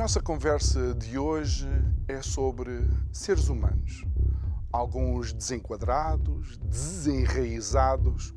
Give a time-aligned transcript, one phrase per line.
[0.00, 1.68] Nossa conversa de hoje
[2.08, 4.02] é sobre seres humanos.
[4.72, 8.34] Alguns desenquadrados, desenraizados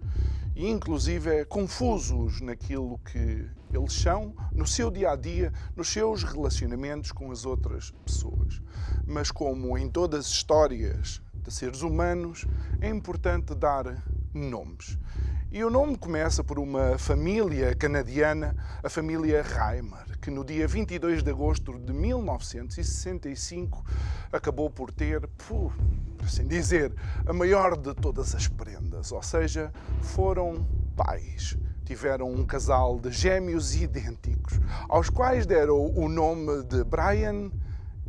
[0.57, 7.13] e, inclusive, confusos naquilo que eles são no seu dia a dia, nos seus relacionamentos
[7.13, 8.61] com as outras pessoas.
[9.07, 12.45] Mas, como em todas as histórias de seres humanos,
[12.81, 14.03] é importante dar
[14.33, 14.97] nomes.
[15.55, 21.21] E o nome começa por uma família canadiana, a família Reimer, que no dia 22
[21.21, 23.85] de agosto de 1965
[24.31, 25.71] acabou por ter, por
[26.23, 26.91] assim dizer,
[27.23, 31.55] a maior de todas as prendas, ou seja, foram pais.
[31.85, 37.51] Tiveram um casal de gêmeos idênticos, aos quais deram o nome de Brian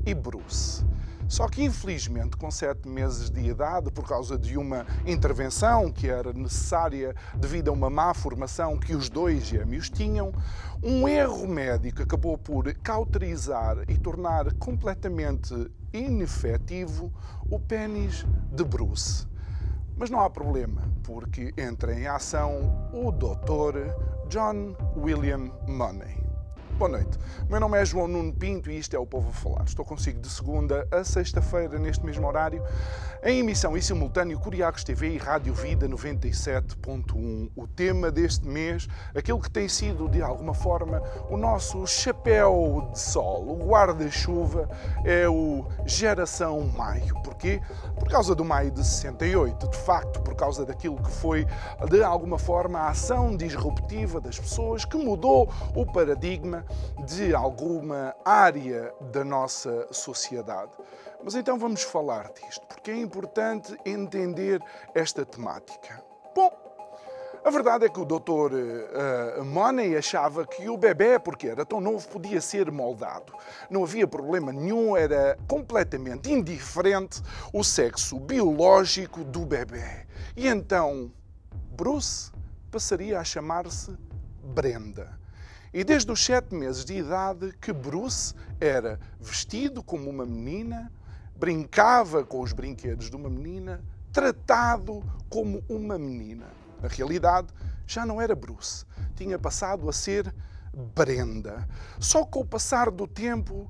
[0.07, 0.83] e Bruce.
[1.29, 6.33] Só que, infelizmente, com sete meses de idade, por causa de uma intervenção que era
[6.33, 10.33] necessária devido a uma má formação que os dois gêmeos tinham,
[10.83, 15.55] um erro médico acabou por cauterizar e tornar completamente
[15.93, 17.13] inefetivo
[17.51, 19.27] o pênis de Bruce.
[19.97, 23.93] Mas não há problema, porque entra em ação o Dr.
[24.29, 26.24] John William Money.
[26.77, 27.17] Boa noite.
[27.49, 29.63] Meu nome é João Nuno Pinto e isto é o Povo a Falar.
[29.65, 32.65] Estou consigo de segunda a sexta-feira, neste mesmo horário,
[33.23, 37.53] em emissão em simultâneo Curiacos TV e Rádio Vida 97.1.
[37.55, 42.99] O tema deste mês, aquilo que tem sido, de alguma forma, o nosso chapéu de
[42.99, 44.69] sol, o guarda-chuva,
[45.05, 47.15] é o Geração Maio.
[47.23, 47.61] Porquê?
[47.97, 49.69] Por causa do Maio de 68.
[49.69, 51.47] De facto, por causa daquilo que foi,
[51.89, 56.64] de alguma forma, a ação disruptiva das pessoas que mudou o paradigma
[57.07, 60.73] de alguma área da nossa sociedade.
[61.23, 64.61] Mas então vamos falar disto, porque é importante entender
[64.95, 66.03] esta temática.
[66.35, 66.53] Bom,
[67.45, 68.55] a verdade é que o Dr.
[68.55, 73.35] Uh, Money achava que o bebê, porque era tão novo, podia ser moldado.
[73.69, 80.07] Não havia problema nenhum, era completamente indiferente o sexo biológico do bebê.
[80.35, 81.13] E então,
[81.77, 82.33] Bruce
[82.71, 83.95] passaria a chamar-se
[84.43, 85.24] Brenda.
[85.75, 90.89] E desde os sete meses de idade que Bruce era vestido como uma menina,
[91.35, 93.83] brincava com os brinquedos de uma menina,
[94.13, 96.47] tratado como uma menina.
[96.81, 97.49] Na realidade,
[97.89, 98.87] já não era Bruce,
[99.17, 100.33] tinha passado a ser
[100.95, 101.69] Brenda.
[101.99, 103.69] Só com o passar do tempo,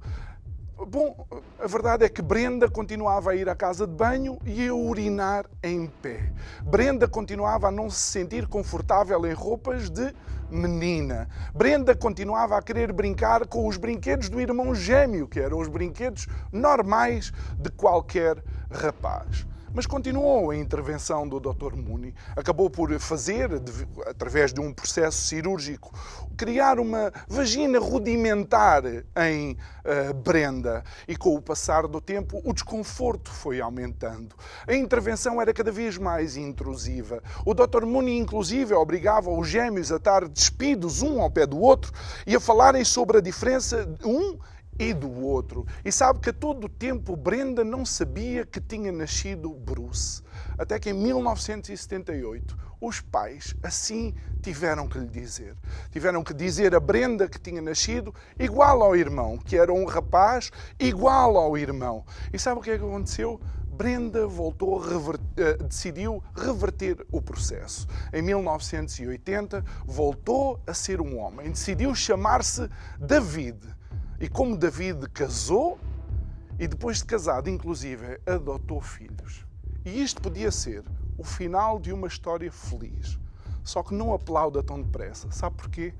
[0.76, 1.26] Bom,
[1.58, 5.46] a verdade é que Brenda continuava a ir à casa de banho e a urinar
[5.62, 6.32] em pé.
[6.64, 10.12] Brenda continuava a não se sentir confortável em roupas de
[10.50, 11.28] menina.
[11.54, 16.26] Brenda continuava a querer brincar com os brinquedos do irmão gêmeo, que eram os brinquedos
[16.52, 19.46] normais de qualquer rapaz.
[19.74, 21.74] Mas continuou a intervenção do Dr.
[21.74, 22.14] Mooney.
[22.36, 23.50] Acabou por fazer,
[24.06, 25.92] através de um processo cirúrgico,
[26.36, 28.84] criar uma vagina rudimentar
[29.16, 30.84] em uh, Brenda.
[31.08, 34.36] E com o passar do tempo, o desconforto foi aumentando.
[34.64, 37.20] A intervenção era cada vez mais intrusiva.
[37.44, 37.84] O Dr.
[37.84, 41.90] Mooney, inclusive, obrigava os gêmeos a estar despidos um ao pé do outro
[42.24, 44.38] e a falarem sobre a diferença um
[44.78, 45.66] e do outro.
[45.84, 50.22] E sabe que a todo o tempo Brenda não sabia que tinha nascido Bruce.
[50.58, 55.56] Até que em 1978 os pais assim tiveram que lhe dizer.
[55.90, 60.50] Tiveram que dizer a Brenda que tinha nascido igual ao irmão, que era um rapaz
[60.78, 62.04] igual ao irmão.
[62.32, 63.40] E sabe o que é que aconteceu?
[63.74, 65.18] Brenda voltou rever...
[65.66, 67.88] decidiu reverter o processo.
[68.12, 72.68] Em 1980 voltou a ser um homem, decidiu chamar-se
[73.00, 73.58] David
[74.24, 75.78] e como David casou
[76.58, 79.44] e depois de casado, inclusive, adotou filhos.
[79.84, 80.82] E isto podia ser
[81.18, 83.18] o final de uma história feliz.
[83.62, 85.30] Só que não aplauda tão depressa.
[85.30, 85.92] Sabe porquê?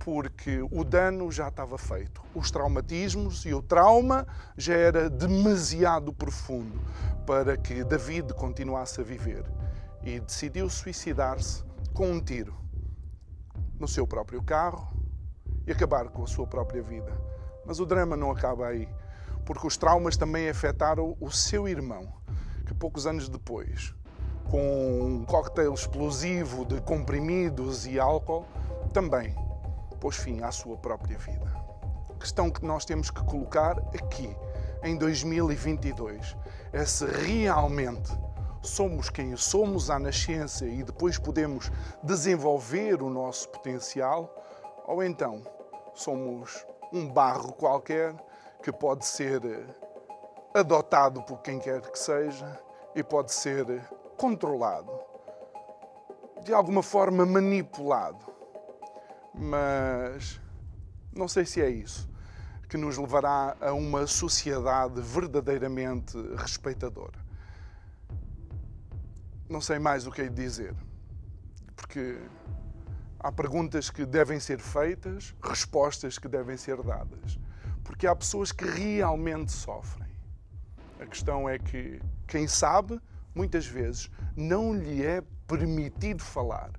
[0.00, 2.20] Porque o dano já estava feito.
[2.34, 4.26] Os traumatismos e o trauma
[4.56, 6.76] já era demasiado profundo
[7.24, 9.44] para que David continuasse a viver.
[10.02, 11.62] E decidiu suicidar-se
[11.94, 12.52] com um tiro
[13.78, 14.92] no seu próprio carro
[15.68, 17.30] e acabar com a sua própria vida.
[17.70, 18.88] Mas o drama não acaba aí,
[19.46, 22.12] porque os traumas também afetaram o seu irmão,
[22.66, 23.94] que poucos anos depois,
[24.50, 28.44] com um cocktail explosivo de comprimidos e álcool,
[28.92, 29.36] também
[30.00, 31.46] pôs fim à sua própria vida.
[32.12, 34.36] A questão que nós temos que colocar aqui,
[34.82, 36.36] em 2022,
[36.72, 38.10] é se realmente
[38.62, 41.70] somos quem somos à nascença e depois podemos
[42.02, 44.28] desenvolver o nosso potencial,
[44.88, 45.40] ou então
[45.94, 48.14] somos um barro qualquer
[48.62, 49.40] que pode ser
[50.54, 52.60] adotado por quem quer que seja
[52.94, 53.82] e pode ser
[54.16, 54.92] controlado,
[56.42, 58.26] de alguma forma manipulado.
[59.32, 60.40] Mas
[61.12, 62.10] não sei se é isso
[62.68, 67.18] que nos levará a uma sociedade verdadeiramente respeitadora.
[69.48, 70.74] Não sei mais o que de dizer,
[71.74, 72.16] porque
[73.20, 77.38] há perguntas que devem ser feitas, respostas que devem ser dadas,
[77.84, 80.08] porque há pessoas que realmente sofrem.
[80.98, 82.98] A questão é que quem sabe,
[83.34, 86.70] muitas vezes, não lhe é permitido falar,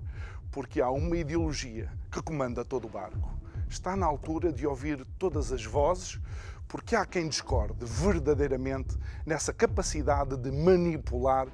[0.50, 3.32] porque há uma ideologia que comanda todo o barco.
[3.68, 6.20] Está na altura de ouvir todas as vozes,
[6.66, 11.46] porque há quem discorde verdadeiramente nessa capacidade de manipular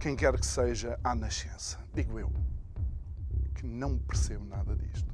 [0.00, 1.78] quem quer que seja à nascença.
[1.92, 2.32] Digo eu,
[3.62, 5.11] que não percebo nada disto.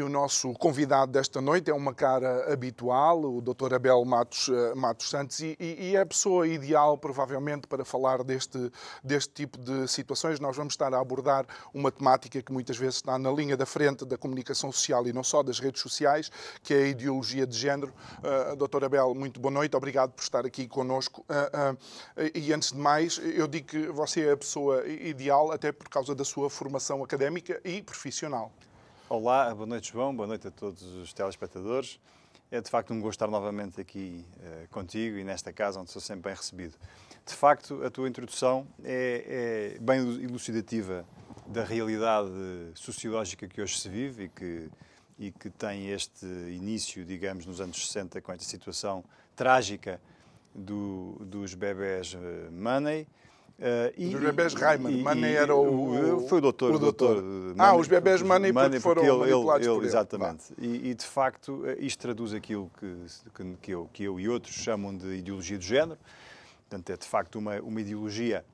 [0.00, 3.74] E o nosso convidado desta noite é uma cara habitual, o Dr.
[3.74, 8.72] Abel Matos, uh, Matos Santos, e, e, é a pessoa ideal, provavelmente, para falar deste,
[9.04, 10.40] deste tipo de situações.
[10.40, 11.44] Nós vamos estar a abordar
[11.74, 15.22] uma temática que muitas vezes está na linha da frente da comunicação social e não
[15.22, 16.32] só das redes sociais,
[16.62, 17.92] que é a ideologia de género.
[18.20, 18.84] Uh, Dr.
[18.86, 21.26] Abel, muito boa noite, obrigado por estar aqui connosco.
[21.28, 25.70] Uh, uh, e antes de mais, eu digo que você é a pessoa ideal, até
[25.70, 28.50] por causa da sua formação académica e profissional.
[29.12, 31.98] Olá, boa noite João, boa noite a todos os telespectadores.
[32.48, 36.00] É de facto um gosto estar novamente aqui uh, contigo e nesta casa onde sou
[36.00, 36.76] sempre bem recebido.
[37.26, 41.04] De facto, a tua introdução é, é bem elucidativa
[41.44, 42.30] da realidade
[42.76, 44.70] sociológica que hoje se vive e que,
[45.18, 49.02] e que tem este início, digamos, nos anos 60 com esta situação
[49.34, 50.00] trágica
[50.54, 53.08] do, dos bebés eh, Money
[53.60, 56.74] Uh, e, os bebés Rayman, Money era o, o, Foi o doutor.
[56.74, 57.20] O doutor.
[57.20, 59.86] doutor ah, os bebés Money, porque foram ele, manipulados ele, por ele.
[59.86, 60.44] Exatamente.
[60.56, 64.54] E, e, de facto, eh, isto traduz aquilo que, que, eu, que eu e outros
[64.54, 65.98] chamam de ideologia de género.
[66.70, 68.46] Portanto, é de facto uma, uma ideologia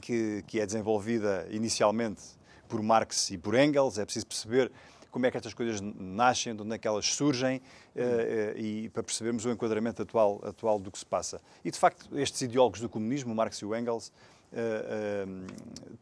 [0.00, 2.22] que, que é desenvolvida inicialmente
[2.68, 3.98] por Marx e por Engels.
[3.98, 4.70] É preciso perceber
[5.10, 9.02] como é que estas coisas nascem, de onde é que elas surgem uh, e para
[9.02, 11.40] percebermos o enquadramento atual, atual do que se passa.
[11.64, 14.08] E, de facto, estes ideólogos do comunismo, Marx e o Engels,
[14.52, 15.46] uh,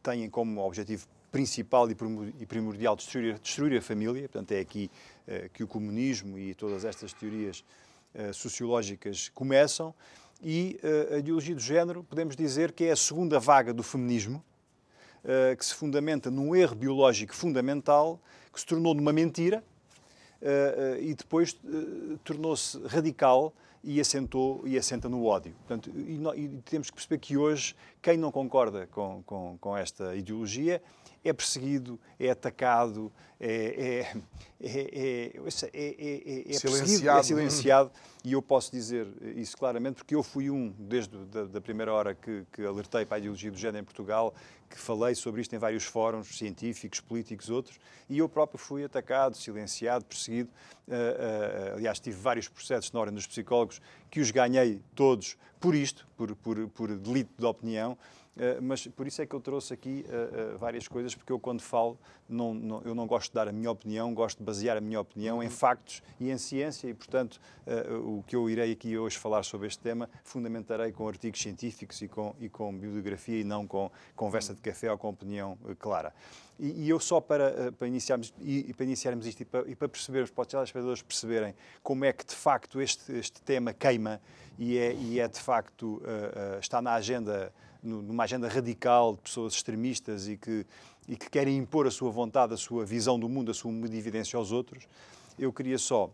[0.03, 4.23] têm como objetivo principal e primordial destruir, destruir a família.
[4.23, 4.91] Portanto, é aqui
[5.53, 7.63] que o comunismo e todas estas teorias
[8.33, 9.95] sociológicas começam.
[10.43, 10.81] E
[11.13, 14.43] a ideologia do género, podemos dizer que é a segunda vaga do feminismo,
[15.59, 18.21] que se fundamenta num erro biológico fundamental
[18.53, 19.63] que se tornou numa mentira
[20.43, 21.57] uh, e depois
[22.25, 23.53] tornou-se radical
[23.85, 25.55] e assentou e assenta no ódio.
[25.67, 30.17] Portanto, e, e, temos que perceber que hoje quem não concorda com, com, com esta
[30.17, 30.83] ideologia
[31.25, 34.05] é perseguido, é atacado, é,
[34.61, 35.31] é,
[36.49, 37.19] é, silenciado.
[37.19, 37.91] é silenciado.
[38.25, 39.07] E eu posso dizer
[39.37, 43.17] isso claramente porque eu fui um, desde a da primeira hora que, que alertei para
[43.17, 44.35] a ideologia do género em Portugal,
[44.69, 49.37] que falei sobre isto em vários fóruns científicos, políticos, outros, e eu próprio fui atacado,
[49.37, 50.51] silenciado, perseguido.
[50.87, 55.75] Uh, uh, aliás, tive vários processos na ordem dos psicólogos que os ganhei todos por
[55.75, 57.97] isto, por, por, por delito de opinião.
[58.39, 61.41] Eh, mas por isso é que eu trouxe aqui uh, uh, várias coisas, porque eu,
[61.41, 64.77] quando falo, não, não, eu não gosto de dar a minha opinião, gosto de basear
[64.77, 65.53] a minha opinião em uhum.
[65.53, 69.67] factos e em ciência, e, portanto, uh, o que eu irei aqui hoje falar sobre
[69.67, 74.55] este tema, fundamentarei com artigos científicos e com, e com bibliografia e não com conversa
[74.55, 76.15] de café ou com opinião clara.
[76.61, 79.89] E, e, eu só para, para, iniciarmos, e, para iniciarmos isto e para, e para
[79.89, 84.21] percebermos, para os telespectadores perceberem como é que, de facto, este, este tema queima
[84.59, 86.03] e é, e é de facto,
[86.61, 90.67] está na agenda numa agenda radical de pessoas extremistas e que,
[91.09, 94.37] e que querem impor a sua vontade, a sua visão do mundo, a sua medividência
[94.37, 94.89] aos outros.
[95.39, 96.11] Eu queria só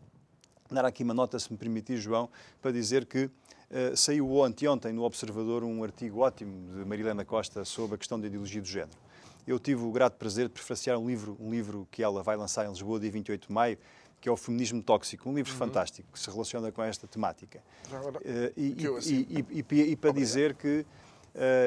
[0.70, 2.28] dar aqui uma nota, se me permitir, João,
[2.60, 7.94] para dizer que uh, saiu anteontem no Observador um artigo ótimo de Marilena Costa sobre
[7.94, 8.98] a questão da ideologia do género.
[9.46, 12.64] Eu tive o grato prazer de prefaciar um livro, um livro que ela vai lançar
[12.64, 13.78] em Lisboa, dia 28 de maio,
[14.20, 15.58] que é o Feminismo Tóxico, um livro uhum.
[15.58, 17.62] fantástico que se relaciona com esta temática.
[17.92, 19.26] Agora, uh, e, e, assim.
[19.28, 20.86] e, e, para dizer que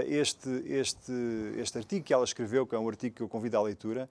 [0.08, 1.12] este, este,
[1.58, 4.10] este artigo que ela escreveu, que é um artigo que eu convido à leitura,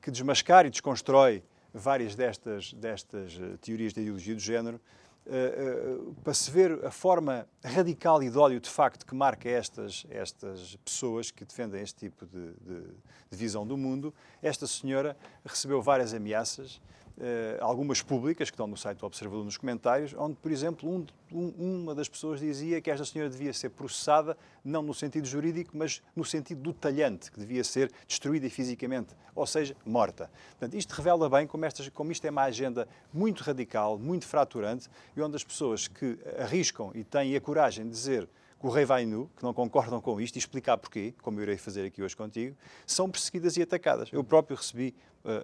[0.00, 1.42] que desmascara e desconstrói
[1.72, 4.80] várias destas, destas teorias da ideologia do género,
[5.26, 10.06] uh, para se ver a forma radical e de ódio de facto que marca estas,
[10.08, 12.80] estas pessoas que defendem este tipo de, de,
[13.30, 16.80] de visão do mundo, esta senhora recebeu várias ameaças
[17.60, 21.82] algumas públicas, que estão no site do Observador nos comentários, onde, por exemplo, um, um,
[21.82, 26.02] uma das pessoas dizia que esta senhora devia ser processada, não no sentido jurídico, mas
[26.14, 30.30] no sentido do talhante, que devia ser destruída fisicamente, ou seja, morta.
[30.50, 34.88] Portanto, isto revela bem como, estas, como isto é uma agenda muito radical, muito fraturante,
[35.16, 38.28] e onde as pessoas que arriscam e têm a coragem de dizer
[38.64, 41.58] o rei vai nu, que não concordam com isto, e explicar porquê, como eu irei
[41.58, 42.56] fazer aqui hoje contigo,
[42.86, 44.08] são perseguidas e atacadas.
[44.10, 44.94] Eu próprio recebi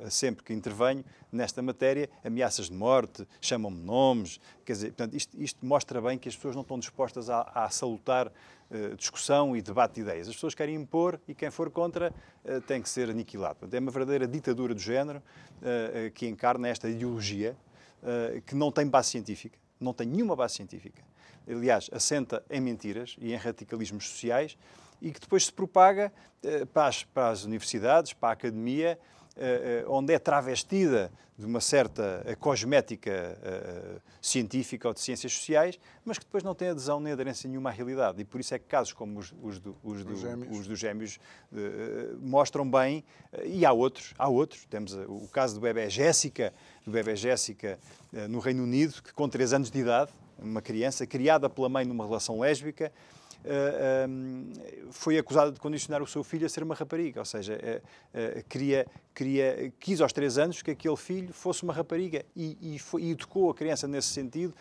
[0.09, 4.41] sempre que intervenho nesta matéria, ameaças de morte, chamam-me nomes.
[4.65, 7.71] Quer dizer, portanto, isto, isto, mostra bem que as pessoas não estão dispostas a, a
[7.71, 10.29] salutar uh, discussão e debate de ideias.
[10.29, 12.13] As pessoas querem impor e quem for contra
[12.45, 13.57] uh, tem que ser aniquilado.
[13.57, 15.23] Portanto, é uma verdadeira ditadura do género
[16.15, 17.55] que encarna esta ideologia
[18.47, 21.03] que não tem base científica, não tem nenhuma base científica.
[21.47, 24.57] Aliás, assenta em mentiras e em radicalismos sociais
[25.03, 26.11] e que depois se propaga
[26.73, 29.20] para as, para as universidades, para a academia, eh, eh,
[29.87, 33.39] onde é travestida de uma certa eh, cosmética
[34.21, 37.73] científica ou de ciências sociais, mas que depois não tem adesão nem aderência nenhuma à
[37.73, 38.21] realidade.
[38.21, 40.59] E por isso é que casos como os, os, do, os, do, gêmeos.
[40.59, 41.19] os dos gêmeos
[42.21, 43.03] mostram bem,
[43.45, 44.67] e há outros, há outros.
[44.67, 46.53] Temos o caso do bebê Jéssica,
[46.85, 47.79] do bebê Jéssica
[48.29, 52.05] no Reino Unido, que com 3 anos de idade, uma criança criada pela mãe numa
[52.05, 52.93] relação lésbica,
[54.91, 58.87] foi acusada de condicionar o seu filho a ser uma rapariga, ou seja, uh, queria,
[59.15, 63.11] queria, quis aos três anos que aquele filho fosse uma rapariga e, e, foi, e
[63.13, 64.55] educou a criança nesse sentido,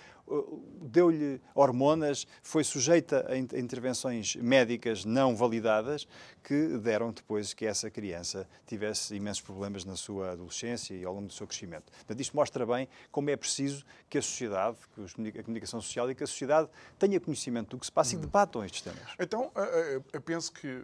[0.82, 6.08] deu-lhe hormonas, foi sujeita a intervenções médicas não validadas
[6.44, 11.28] que deram depois que essa criança tivesse imensos problemas na sua adolescência e ao longo
[11.28, 11.92] do seu crescimento.
[11.92, 16.16] Portanto, isto mostra bem como é preciso que a sociedade, que a comunicação social e
[16.16, 18.20] que a sociedade tenha conhecimento do que se passa hum.
[18.20, 19.00] e debatam estes temas.
[19.20, 19.62] Então, eh,
[19.98, 20.84] eh, eu penso que eh,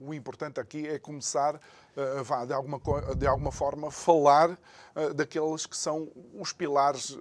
[0.00, 1.60] o importante aqui é começar
[2.22, 2.80] vá, de, alguma,
[3.16, 4.58] de alguma forma, falar
[5.14, 7.16] daqueles que são os pilares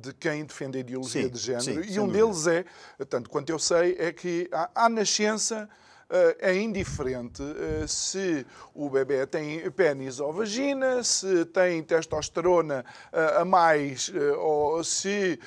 [0.00, 1.84] de quem defende a ideologia sim, de género.
[1.84, 2.26] Sim, e um dúvida.
[2.26, 2.64] deles é,
[3.04, 5.68] tanto quanto eu sei, é que a nascença
[6.38, 7.42] é indiferente
[7.88, 15.40] se o bebê tem pênis ou vagina, se tem testosterona a mais ou se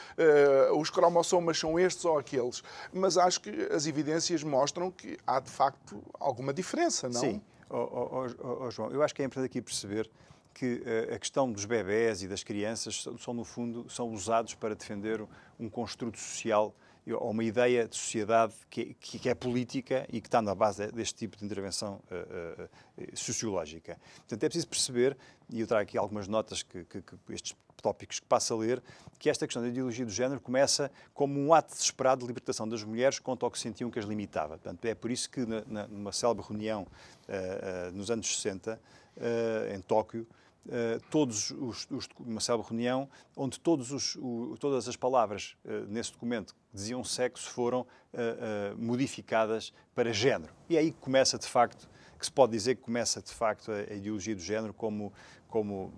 [0.76, 2.64] os cromossomas são estes ou aqueles.
[2.92, 7.22] Mas acho que as evidências mostram que há de facto alguma diferença, não?
[7.22, 7.42] Sim.
[7.70, 10.10] Oh, oh, oh, João, eu acho que é importante aqui perceber
[10.54, 14.74] que uh, a questão dos bebés e das crianças são, no fundo, são usados para
[14.74, 15.26] defender
[15.60, 16.74] um construto social
[17.10, 21.16] ou uma ideia de sociedade que, que, é política e que está na base deste
[21.16, 23.98] tipo de intervenção uh, uh, sociológica.
[24.18, 25.18] Portanto, é preciso perceber,
[25.50, 28.82] e eu trago aqui algumas notas que, que estes tópicos que passo a ler,
[29.20, 32.84] que esta questão da ideologia do género começa como um ato desesperado de libertação das
[32.84, 34.58] mulheres quanto ao que sentiam que as limitava.
[34.58, 38.80] Portanto, é por isso que, na, numa célebre reunião uh, uh, nos anos 60,
[39.18, 40.28] uh, em Tóquio,
[40.68, 45.88] Uh, todos os, os, uma célebre reunião onde todos os, o, todas as palavras uh,
[45.88, 50.54] nesse documento que diziam sexo foram uh, modificadas para género.
[50.68, 53.96] E aí começa, de facto, que se pode dizer que começa, de facto, a, a
[53.96, 55.14] ideologia do género como,
[55.48, 55.94] como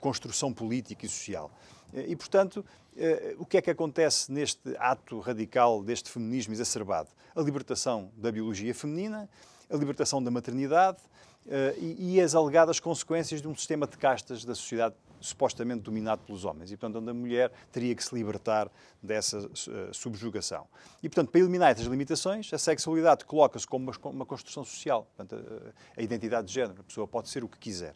[0.00, 1.50] construção política e social.
[1.92, 2.64] E, portanto,
[3.38, 7.08] o que é que acontece neste ato radical deste feminismo exacerbado?
[7.34, 9.28] A libertação da biologia feminina,
[9.70, 10.98] a libertação da maternidade
[11.78, 16.44] e, e as alegadas consequências de um sistema de castas da sociedade supostamente dominado pelos
[16.44, 18.70] homens e, portanto, onde a mulher teria que se libertar
[19.02, 19.50] dessa uh,
[19.92, 20.66] subjugação.
[21.02, 25.06] E, portanto, para eliminar essas limitações, a sexualidade coloca-se como uma, uma, construção social.
[25.16, 25.44] Portanto,
[25.96, 27.94] a, a, identidade de género, a pessoa pode ser o que quiser.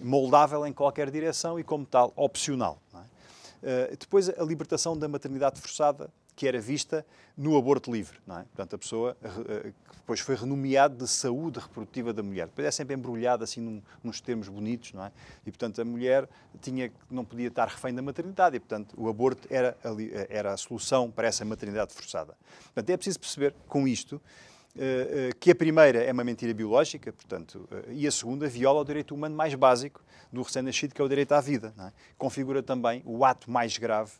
[0.00, 2.80] Moldável em qualquer direção e, como tal, opcional.
[2.94, 7.04] Uh, depois, a libertação da maternidade forçada que era vista
[7.36, 8.18] no aborto livre.
[8.26, 8.44] Não é?
[8.44, 12.46] Portanto, a pessoa uh, depois foi renomeado de saúde reprodutiva da mulher.
[12.46, 15.12] Depois é sempre embrulhada assim num, nos termos bonitos, não é?
[15.44, 16.26] E, portanto, a mulher
[16.62, 19.90] tinha, não podia estar refém da maternidade e, portanto, o aborto era a,
[20.30, 22.34] era a solução para essa maternidade forçada.
[22.64, 24.18] Portanto, é preciso perceber com isto
[25.40, 29.34] que a primeira é uma mentira biológica, portanto, e a segunda viola o direito humano
[29.34, 30.00] mais básico
[30.32, 31.74] do recém-nascido, que é o direito à vida.
[31.76, 31.92] É?
[32.16, 34.12] Configura também o ato mais grave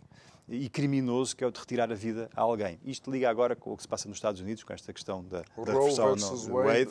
[0.51, 2.79] e criminoso que é o de retirar a vida a alguém.
[2.85, 5.43] Isto liga agora com o que se passa nos Estados Unidos, com esta questão da,
[5.65, 6.87] da versão no, Wade.
[6.87, 6.91] Wade.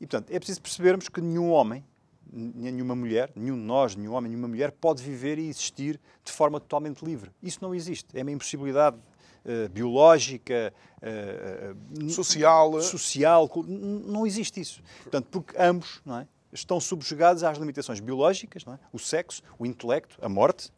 [0.00, 1.84] E, portanto, é preciso percebermos que nenhum homem,
[2.30, 6.60] nenhuma mulher, nenhum de nós, nenhum homem, nenhuma mulher pode viver e existir de forma
[6.60, 7.30] totalmente livre.
[7.42, 8.06] Isso não existe.
[8.12, 12.82] É uma impossibilidade uh, biológica, uh, social.
[12.82, 13.50] social.
[13.66, 14.82] Não existe isso.
[15.02, 18.78] Portanto, porque ambos não é, estão subjugados às limitações biológicas, é?
[18.92, 20.70] o sexo, o intelecto, a morte,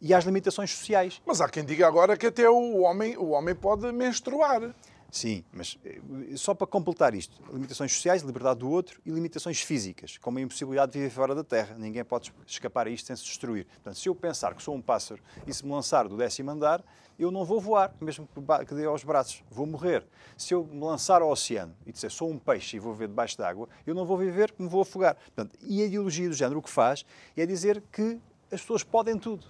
[0.00, 1.20] e às limitações sociais.
[1.26, 4.74] Mas há quem diga agora que até o homem, o homem pode menstruar.
[5.10, 6.00] Sim, mas eh,
[6.36, 10.92] só para completar isto: limitações sociais, liberdade do outro e limitações físicas, como a impossibilidade
[10.92, 11.76] de viver fora da Terra.
[11.76, 13.66] Ninguém pode escapar a isto sem se destruir.
[13.66, 16.84] Portanto, se eu pensar que sou um pássaro e se me lançar do décimo andar,
[17.18, 18.28] eu não vou voar, mesmo
[18.66, 20.06] que dê aos braços, vou morrer.
[20.36, 23.36] Se eu me lançar ao oceano e disser sou um peixe e vou viver debaixo
[23.36, 25.16] d'água, eu não vou viver, me vou afogar.
[25.16, 27.04] Portanto, e a ideologia do género o que faz
[27.36, 28.18] é dizer que
[28.50, 29.46] as pessoas podem tudo.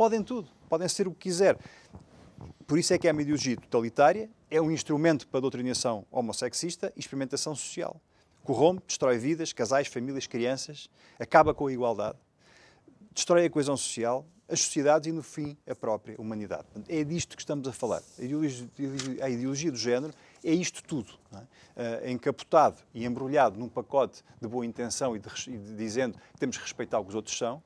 [0.00, 0.48] Podem tudo.
[0.66, 1.58] Podem ser o que quiser.
[2.66, 7.00] Por isso é que uma ideologia totalitária, é um instrumento para a doutrinação homossexista e
[7.00, 8.00] experimentação social.
[8.42, 10.88] Corrompe, destrói vidas, casais, famílias, crianças,
[11.18, 12.16] acaba com a igualdade,
[13.12, 16.64] destrói a coesão social, as sociedades e, no fim, a própria humanidade.
[16.88, 18.02] É disto que estamos a falar.
[18.18, 18.68] A ideologia,
[19.20, 22.06] a ideologia do género é isto tudo, é?
[22.06, 26.40] uh, encapotado e embrulhado num pacote de boa intenção e, de, e de, dizendo que
[26.40, 27.62] temos que respeitar o que os outros são,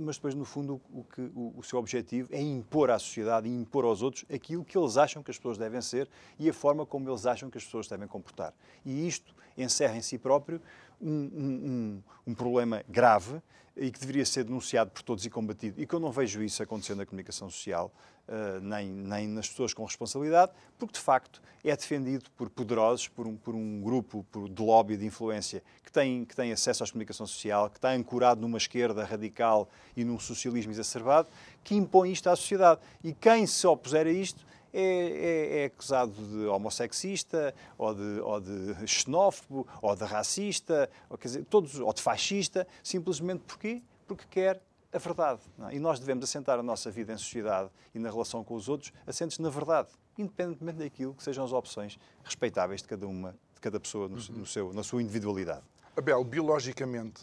[0.00, 3.54] mas depois, no fundo, o, que, o, o, seu objetivo é impor à sociedade e
[3.54, 6.08] impor aos outros aquilo que eles acham que as pessoas devem ser
[6.38, 8.54] e a forma como eles acham que as pessoas devem comportar.
[8.84, 10.60] E isto encerra em si próprio
[11.00, 13.40] um, um, um problema grave
[13.76, 16.62] e que deveria ser denunciado por todos e combatido, e que eu não vejo isso
[16.62, 17.92] acontecer na comunicação social,
[18.28, 23.26] uh, nem, nem nas pessoas com responsabilidade, porque de facto é defendido por poderosos, por
[23.26, 26.86] um, por um grupo por, de lobby de influência que tem, que tem acesso à
[26.86, 31.28] comunicação social, que está ancorado numa esquerda radical e num socialismo exacerbado,
[31.64, 32.80] que impõe isto à sociedade.
[33.02, 34.44] E quem se opuser a isto
[34.74, 41.16] é, é, é, acusado de homossexista, ou de, ou de xenófobo, ou de racista, ou,
[41.16, 43.80] quer dizer, todos, ou de fascista, simplesmente porquê?
[44.06, 44.60] Porque quer
[44.92, 45.40] a verdade.
[45.70, 45.76] É?
[45.76, 48.92] E nós devemos assentar a nossa vida em sociedade e na relação com os outros,
[49.06, 49.88] assentes na verdade,
[50.18, 54.46] independentemente daquilo que sejam as opções respeitáveis de cada uma, de cada pessoa no, no
[54.46, 55.62] seu, na sua individualidade.
[55.96, 57.22] Abel, biologicamente,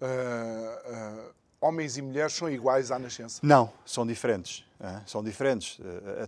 [0.00, 3.40] uh, uh, homens e mulheres são iguais à nascença?
[3.42, 4.64] Não, são diferentes.
[4.80, 5.02] É?
[5.06, 5.78] São diferentes.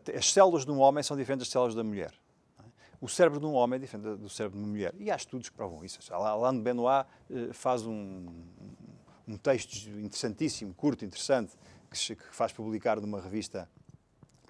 [0.07, 2.12] Eh, as células de um homem são diferentes das células da mulher.
[3.01, 4.95] O cérebro de um homem é diferente do cérebro de uma mulher.
[4.99, 5.99] E há estudos que provam isso.
[6.12, 8.27] Alain Benoit eh, faz um,
[9.27, 11.53] um texto interessantíssimo, curto, interessante,
[11.90, 13.68] que faz publicar numa revista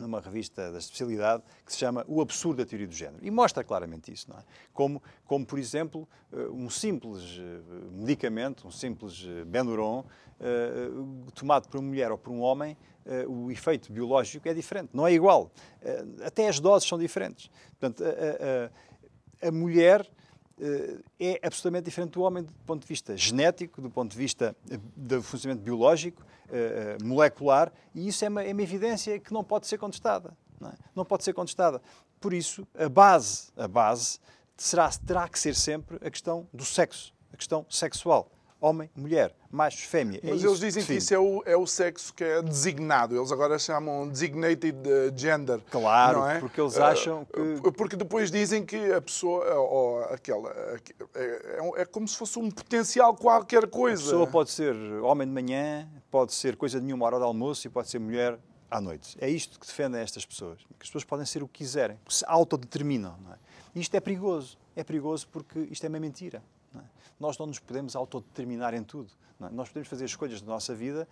[0.03, 3.25] numa revista da especialidade que se chama O Absurdo da Teoria do Género.
[3.25, 4.43] E mostra claramente isso, não é?
[4.73, 7.61] Como, como por exemplo, eh, um simples eh,
[7.91, 10.05] medicamento, um simples eh, Benuron,
[11.37, 12.77] tomado por uma mulher ou por um homem,
[13.29, 15.53] o efeito biológico é diferente, não é igual.
[16.27, 17.49] Até as doses são diferentes.
[17.79, 20.05] Portanto, a, a, a mulher
[21.19, 24.55] é absolutamente diferente do homem do ponto de vista genético, do ponto de vista
[24.97, 29.67] do funcionamento biológico, uh, molecular, e isso é uma, é uma, evidência que não pode
[29.67, 30.37] ser contestada.
[30.61, 30.75] Não, é?
[30.95, 31.81] não, pode ser contestada.
[32.21, 34.19] Por isso, a base, a base
[34.57, 38.31] será, terá que ser sempre a questão do sexo, a questão sexual.
[38.63, 40.21] Homem, mulher, macho, fêmea.
[40.23, 43.17] É Mas eles dizem que isso é o, é o sexo que é designado.
[43.17, 44.77] Eles agora chamam designated
[45.17, 45.59] gender.
[45.69, 46.39] Claro, é?
[46.39, 47.73] porque eles acham que.
[47.73, 50.49] Porque depois dizem que a pessoa, ou aquela.
[51.13, 54.01] É, é, como se fosse um potencial qualquer coisa.
[54.01, 57.67] A pessoa pode ser homem de manhã, pode ser coisa de nenhuma hora de almoço
[57.67, 58.39] e pode ser mulher
[58.71, 59.17] à noite.
[59.21, 60.59] É isto que defendem estas pessoas.
[60.59, 63.17] Que as pessoas podem ser o que quiserem, que se autodeterminam.
[63.25, 63.39] Não é?
[63.75, 64.57] Isto é perigoso.
[64.77, 66.41] É perigoso porque isto é uma mentira.
[67.23, 69.09] Nós não nos podemos autodeterminar em tudo.
[69.41, 69.49] É?
[69.51, 71.09] Nós podemos fazer escolhas da nossa vida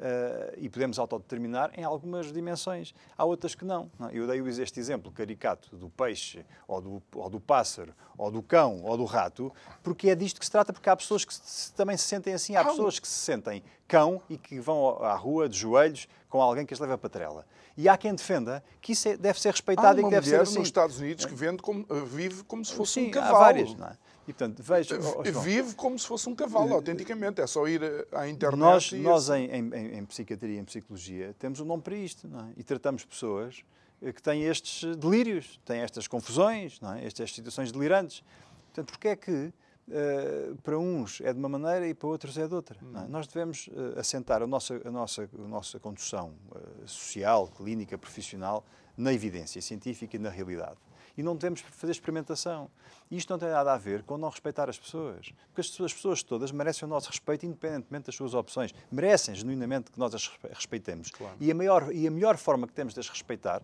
[0.00, 2.94] Uh, e podemos autodeterminar em algumas dimensões.
[3.18, 3.90] Há outras que não.
[3.98, 4.08] não.
[4.08, 4.12] É?
[4.14, 8.80] Eu dei este exemplo caricato do peixe, ou do, ou do, pássaro, ou do cão,
[8.82, 11.98] ou do rato, porque é disto que se trata, porque há pessoas que se, também
[11.98, 12.56] se sentem assim.
[12.56, 16.64] Há pessoas que se sentem cão e que vão à rua de joelhos com alguém
[16.64, 17.44] que as leva para trela.
[17.76, 20.60] E há quem defenda que isso é, deve ser respeitado e que deve ser assim.
[20.60, 23.36] nos Estados Unidos que vende como, vive como se fosse Sim, um cavalo.
[23.36, 23.98] Há várias, não é?
[24.30, 27.40] E, portanto, veja, oh, Vive como se fosse um cavalo, autenticamente.
[27.40, 28.60] É só ir à internet.
[28.60, 32.28] Nós, nós em, em, em, psiquiatria, em psicologia, temos um nome para isto.
[32.28, 32.60] É?
[32.60, 33.64] E tratamos pessoas
[34.00, 37.04] eh, que têm estes delírios, têm estas confusões, é?
[37.04, 38.22] estas situações delirantes.
[38.66, 39.52] Portanto, porque é que
[39.88, 42.78] Uh, para uns é de uma maneira e para outros é de outra.
[42.94, 43.08] É?
[43.08, 48.64] Nós devemos uh, assentar a nossa, a nossa, a nossa condução uh, social, clínica, profissional
[48.96, 50.76] na evidência científica e na realidade
[51.16, 52.70] e não devemos fazer experimentação.
[53.10, 55.32] E isto não tem nada a ver com não respeitar as pessoas.
[55.52, 58.72] Porque as pessoas todas merecem o nosso respeito, independentemente das suas opções.
[58.90, 61.10] Merecem genuinamente que nós as respeitemos.
[61.10, 61.34] Claro.
[61.40, 63.62] E, a maior, e a melhor forma que temos de as respeitar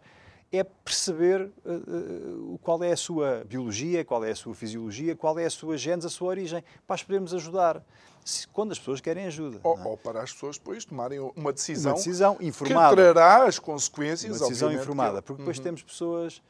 [0.53, 5.39] é perceber uh, uh, qual é a sua biologia, qual é a sua fisiologia, qual
[5.39, 7.83] é a sua genes, a sua origem, para as podermos ajudar.
[8.25, 9.61] Se, quando as pessoas querem ajuda.
[9.63, 9.83] Ou, é?
[9.85, 12.97] ou, para as pessoas depois tomarem uma decisão, uma decisão informada.
[12.97, 14.41] que trará as consequências.
[14.41, 15.65] Uma decisão informada, porque depois uhum.
[15.65, 16.43] temos pessoas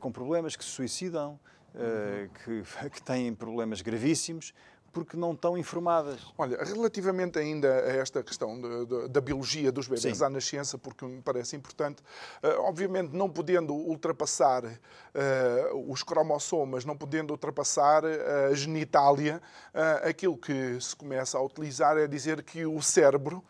[0.00, 1.38] com problemas que se suicidam,
[1.74, 2.28] uhum.
[2.44, 4.52] que, que têm problemas gravíssimos,
[4.92, 6.20] porque não estão informadas.
[6.36, 10.24] Olha, relativamente ainda a esta questão de, de, da biologia dos bebés Sim.
[10.24, 12.02] à nascença, porque me parece importante,
[12.42, 19.40] uh, obviamente não podendo ultrapassar uh, os cromossomas, não podendo ultrapassar a genitália,
[19.74, 23.42] uh, aquilo que se começa a utilizar é dizer que o cérebro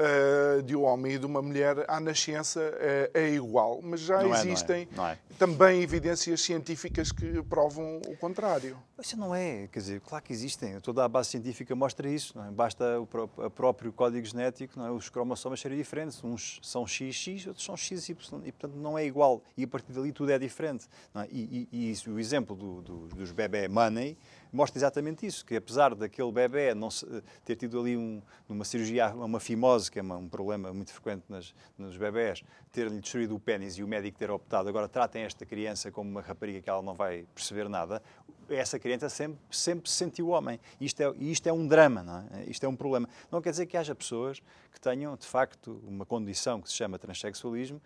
[0.00, 3.80] uh, de um homem e de uma mulher à nascença é, é igual.
[3.82, 8.76] Mas já não existem é, não é, não também evidências científicas que provam o contrário.
[9.00, 10.78] Isso não é, quer dizer, claro que existem.
[10.80, 12.38] Toda a base científica mostra isso.
[12.38, 12.50] É?
[12.50, 14.90] Basta o pró próprio código genético, é?
[14.90, 16.22] os cromossomas serem diferentes.
[16.22, 18.14] Uns são XX, outros são XY.
[18.44, 19.42] E, portanto, não é igual.
[19.56, 20.86] E a partir dali tudo é diferente.
[21.14, 21.26] É?
[21.30, 24.18] E, e, e isso, o exemplo do, do, dos bebê money
[24.52, 27.06] mostra exatamente isso, que apesar daquele bebê não se,
[27.44, 28.20] ter tido ali um,
[28.64, 33.34] cirurgia, uma fimose, que é uma, um problema muito frequente nas, nos bebés, ter-lhe destruído
[33.34, 36.68] o pênis e o médico ter optado, agora tratem esta criança como uma rapariga que
[36.68, 38.02] ela não vai perceber nada,
[38.50, 40.60] essa criança sempre, sempre se sentiu homem.
[40.80, 42.44] E isto, é, isto é um drama, não é?
[42.48, 43.08] Isto é um problema.
[43.30, 44.40] Não quer dizer que haja pessoas
[44.72, 47.80] que tenham, de facto, uma condição que se chama transexualismo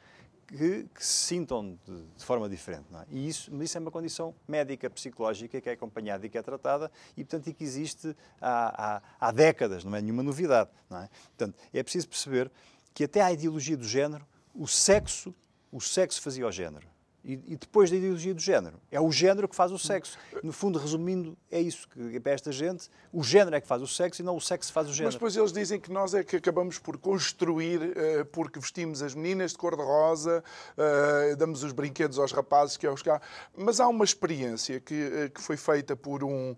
[0.46, 2.86] que, que, se sintam de, de forma diferente.
[2.94, 3.04] É?
[3.10, 6.90] E isso, isso é uma condição médica, psicológica, que é acompanhada e que é tratada
[7.16, 10.70] e, portanto, e que existe há, há, há décadas, não é nenhuma novidade.
[10.90, 11.08] É?
[11.36, 12.50] Portanto, é preciso perceber
[12.92, 15.34] que até à ideologia do género, o sexo,
[15.72, 16.93] o sexo fazia o género.
[17.24, 18.78] E, e, depois da ideologia do género.
[18.90, 20.18] É o género que faz o sexo.
[20.42, 23.86] No fundo, resumindo, é isso que para esta gente, o género é que faz o
[23.86, 25.06] sexo e não o sexo faz o género.
[25.06, 29.14] Mas depois eles dizem que nós é que acabamos por construir, uh, porque vestimos as
[29.14, 30.44] meninas de cor-de-rosa,
[30.76, 33.22] uh, damos os brinquedos aos rapazes, que é os cá.
[33.56, 36.54] Mas há uma experiência que, uh, que foi feita por um,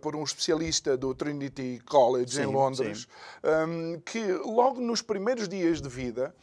[0.00, 3.08] por um especialista do Trinity College sim, em Londres,
[3.42, 6.34] um, que logo nos primeiros dias de vida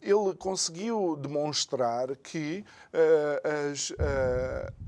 [0.00, 3.94] ele conseguiu demonstrar que uh, as, uh,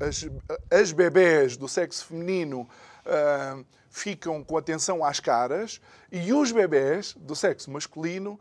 [0.00, 0.28] as,
[0.70, 5.80] as bebés do sexo feminino uh, ficam com atenção às caras
[6.10, 8.38] e os bebés do sexo masculino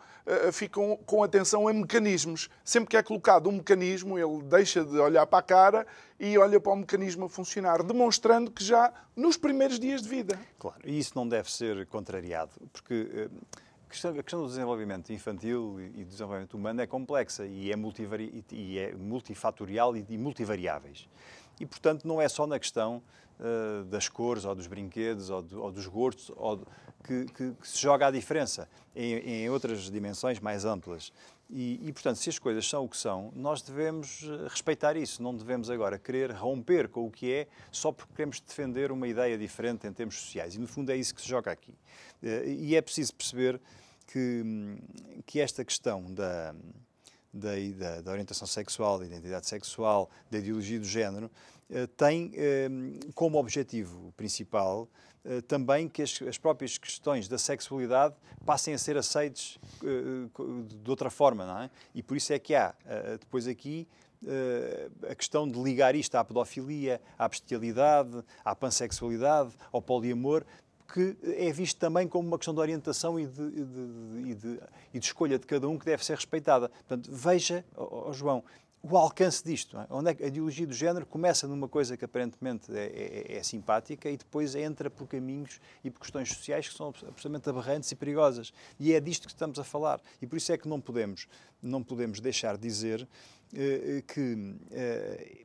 [0.52, 2.50] ficam com atenção a mecanismos.
[2.64, 5.88] Sempre que é colocado um mecanismo, ele deixa de olhar para a cara
[6.20, 10.38] e olha para o mecanismo a funcionar, demonstrando que já nos primeiros dias de vida.
[10.60, 13.30] Claro, e isso não deve ser contrariado, porque.
[13.34, 13.67] Uh
[13.98, 18.46] questão, a questão do desenvolvimento infantil e do desenvolvimento humano é complexa e é, multivari,
[18.52, 21.10] e é multifatorial e, e multivariáveis.
[21.60, 23.02] E, portanto, não é só na questão
[23.40, 26.60] uh, das cores ou dos brinquedos ou, do, ou dos gostos ou
[27.04, 31.12] que, que, que, se joga a diferença em, em outras dimensões mais amplas.
[31.50, 35.24] E, e, portanto, se as coisas são o que são, nós devemos eh, respeitar isso.
[35.24, 39.38] Não devemos agora querer romper com o que é só porque queremos defender uma ideia
[39.38, 40.56] diferente em termos sociais.
[40.56, 41.74] E, no fundo, é isso que se joga aqui.
[42.22, 43.62] Eh, e é preciso perceber
[44.08, 44.44] que,
[45.26, 46.56] que esta questão da,
[47.34, 51.30] da, da, orientação sexual, da identidade sexual, da ideologia do género,
[51.70, 52.32] eh, tem
[53.14, 54.90] como objetivo principal
[55.28, 58.16] eh, também que as, as, próprias questões da sexualidade
[58.46, 61.70] passem a ser aceites uh, de outra forma, não é?
[61.94, 63.86] E por isso é que há uh, depois aqui
[64.24, 70.46] uh, a questão de ligar isto à pedofilia, à bestialidade, à pansexualidade, ao poliamor,
[70.88, 74.60] que é visto também como uma questão de orientação e de, de, de,
[74.94, 76.70] e de escolha de cada um que deve ser respeitada.
[76.70, 78.44] Portanto, veja, oh, oh João,
[78.82, 79.78] o alcance disto.
[79.78, 79.88] É?
[79.90, 83.44] Onde é que a ideologia do género começa numa coisa que aparentemente é, é, é,
[83.44, 87.96] simpática e depois entra por caminhos e por questões sociais que são absolutamente aberrantes e
[87.96, 88.54] perigosas.
[88.80, 90.00] E é disto que estamos a falar.
[90.22, 91.28] E por isso é que não podemos,
[91.62, 93.08] não podemos deixar de dizer
[93.54, 94.56] eh, que.
[94.72, 95.44] Eh,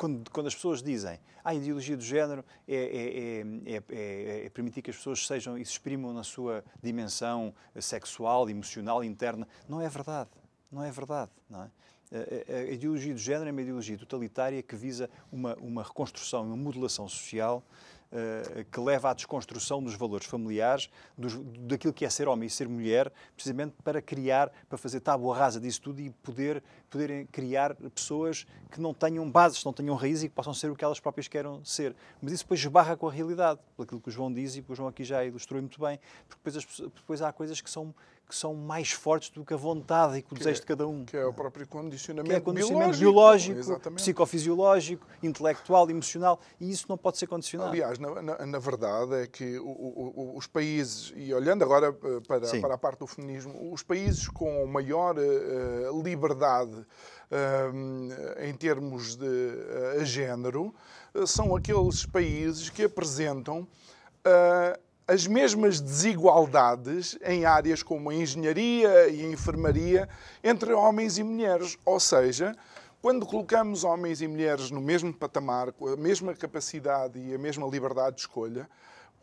[0.00, 4.80] quando, quando, as pessoas dizem ah, a ideologia do género é, é, é, é, permitir
[4.80, 9.90] que as pessoas sejam e se exprimam na sua dimensão sexual, emocional, interna, não é
[9.90, 10.30] verdade.
[10.72, 11.30] Não é verdade.
[11.50, 11.70] Não é?
[12.48, 17.06] a, ideologia do género é uma ideologia totalitária que visa uma, uma reconstrução, uma modelação
[17.06, 17.62] social
[18.70, 22.68] que leva à desconstrução dos valores familiares, dos, daquilo que é ser homem e ser
[22.68, 28.46] mulher, precisamente para criar, para fazer tábua rasa disso tudo e poder, poderem criar pessoas
[28.70, 31.28] que não tenham bases, não tenham raízes e que possam ser o que elas próprias
[31.28, 31.94] queiram ser.
[32.20, 34.74] Mas isso depois esbarra com a realidade, pelo que o João diz e que o
[34.74, 37.94] João aqui já ilustrou muito bem, porque depois, as, depois há coisas que são
[38.30, 40.86] que são mais fortes do que a vontade e que o desejo é, de cada
[40.86, 41.04] um.
[41.04, 46.86] Que é o próprio condicionamento, que é condicionamento biológico, biológico psicofisiológico, intelectual, emocional, e isso
[46.88, 47.70] não pode ser condicionado.
[47.70, 52.20] Aliás, na, na, na verdade é que o, o, os países, e olhando agora eh,
[52.26, 59.16] para, para a parte do feminismo, os países com maior uh, liberdade uh, em termos
[59.16, 60.72] de uh, género
[61.26, 63.66] são aqueles países que apresentam
[65.10, 70.08] as mesmas desigualdades em áreas como a engenharia e a enfermaria
[70.42, 71.76] entre homens e mulheres.
[71.84, 72.56] Ou seja,
[73.02, 77.66] quando colocamos homens e mulheres no mesmo patamar, com a mesma capacidade e a mesma
[77.66, 78.70] liberdade de escolha,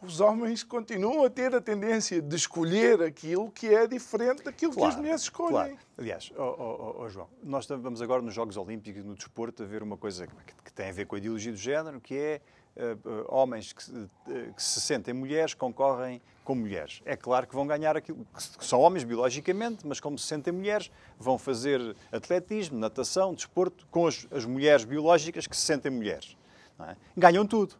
[0.02, 4.90] os homens continuam a ter a tendência de escolher aquilo que é diferente daquilo claro,
[4.90, 5.52] que as mulheres escolhem.
[5.54, 5.78] Claro.
[5.98, 9.82] Aliás, oh, oh, oh, João, nós vamos agora nos Jogos Olímpicos, no desporto, a ver
[9.82, 10.28] uma coisa
[10.66, 12.42] que tem a ver com a ideologia do género, que é
[13.28, 14.10] homens que, uh,
[14.56, 17.02] que, se sentem mulheres concorrem com mulheres.
[17.06, 18.26] É claro que vão ganhar aquilo,
[18.58, 24.08] que são homens biologicamente, mas como se sentem mulheres, vão fazer atletismo, natação, desporto com
[24.08, 26.38] as, as mulheres biológicas que se sentem mulheres.
[26.80, 26.96] É?
[27.18, 27.76] Ganham tudo.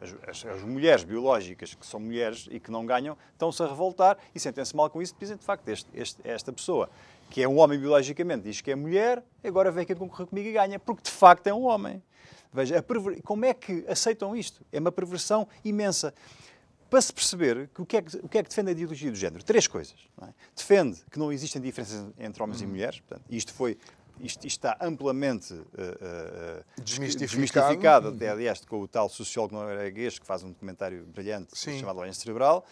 [0.00, 4.18] As, as, as, mulheres biológicas que são mulheres e que não ganham estão-se a revoltar
[4.34, 6.90] e sentem-se mal com isso, dizem de facto este, este, esta pessoa
[7.30, 10.52] que é um homem biologicamente diz que é mulher, agora vem aqui concorrer comigo e
[10.52, 12.02] ganha, porque de facto é um homem.
[12.52, 13.20] Veja, perver...
[13.22, 14.64] como é que aceitam isto?
[14.72, 16.14] É uma perversão imensa.
[16.90, 19.10] Para se perceber que o, que é que, o que é que defende a ideologia
[19.10, 19.44] do género?
[19.44, 20.08] Três coisas.
[20.22, 20.28] É?
[20.56, 22.66] Defende que não existem diferenças entre homens uhum.
[22.66, 23.00] e mulheres.
[23.00, 23.76] Portanto, isto foi
[24.20, 30.18] isto, isto, está amplamente uh, uh, desmistificado, desmistificado até, aliás, com o tal sociólogo norueguês
[30.18, 31.78] que faz um documentário brilhante Sim.
[31.78, 32.64] chamado Doença Cerebral.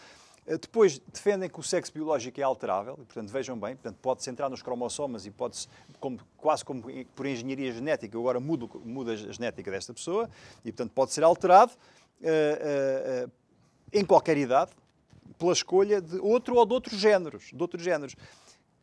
[0.47, 4.49] Depois defendem que o sexo biológico é alterável, e, portanto, vejam bem, portanto, pode-se entrar
[4.49, 5.67] nos cromossomas e pode-se,
[5.99, 6.83] como, quase como
[7.13, 10.29] por engenharia genética, agora muda, muda a genética desta pessoa,
[10.63, 11.73] e, portanto, pode ser alterado
[12.21, 13.31] uh, uh,
[13.91, 14.71] em qualquer idade,
[15.37, 17.51] pela escolha de outro ou de outros géneros.
[17.53, 18.15] De outros géneros.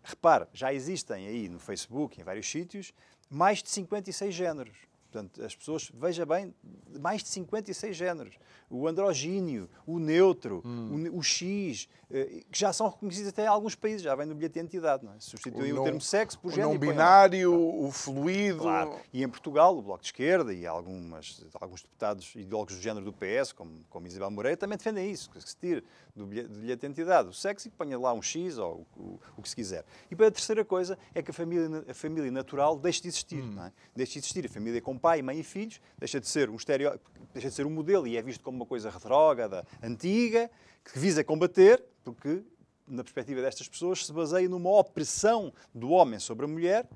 [0.03, 2.92] Repare, já existem aí no Facebook, em vários sítios,
[3.31, 4.77] mais de 56 géneros.
[5.11, 6.53] Portanto, as pessoas, veja bem,
[7.00, 8.35] mais de 56 géneros.
[8.70, 11.09] O androgínio, o neutro, hum.
[11.12, 14.35] o, o, X, eh, que já são reconhecidos até em alguns países, já vem no
[14.35, 15.04] bilhete de identidade.
[15.04, 15.16] Não é?
[15.20, 16.70] Substituem o, o termo sexo por género.
[16.70, 18.61] O não binário, o fluido.
[18.61, 18.96] Claro.
[19.12, 23.12] E em Portugal, o Bloco de Esquerda e algumas, alguns deputados ideólogos do género do
[23.12, 26.80] PS, como, como Isabel Moreira, também defendem isso, que se tire do bilhete, do bilhete
[26.80, 29.48] de identidade o sexo e que ponha lá um X ou o, o, o, que
[29.48, 29.85] se quiser.
[30.11, 33.42] E para a terceira coisa é que a família, a família natural deixa de existir.
[33.42, 33.52] Hum.
[33.54, 33.72] Não é?
[33.94, 36.84] Deixa de existir a família com pai, mãe e filhos, deixa de ser um estereótipo,
[37.33, 40.51] deixa de ser um modelo e é visto como uma coisa retrógrada, antiga,
[40.85, 42.42] que visa combater, porque
[42.87, 46.88] na perspectiva destas pessoas se baseia numa opressão do homem sobre a mulher,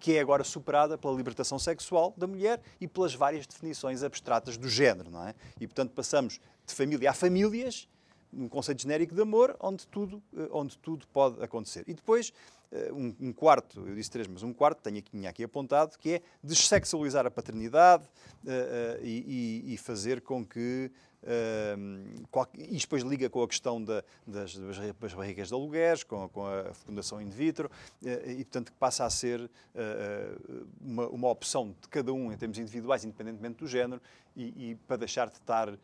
[0.00, 4.68] que é agora superada pela libertação sexual da mulher e pelas várias definições abstratas do
[4.68, 5.34] género, não é?
[5.60, 7.88] E portanto passamos de família a famílias
[8.36, 11.84] um conceito genérico de amor onde tudo, eh, onde tudo pode acontecer.
[11.86, 12.32] E depois,
[12.70, 16.14] eh, um, quarto, eu disse três, mas um quarto, tenho aqui, tinha aqui apontado, que
[16.14, 20.90] é dessexualizar a paternidade uh, uh, e, e, fazer com que
[22.54, 26.74] e depois liga com a questão da, das, das, barrigas de aluguéis, com, com, a
[26.74, 27.70] fecundação in vitro,
[28.02, 32.36] uh, e portanto que passa a ser uh, uma, uma, opção de cada um em
[32.36, 34.00] termos individuais, independentemente do género,
[34.36, 35.78] e, e para deixar de estar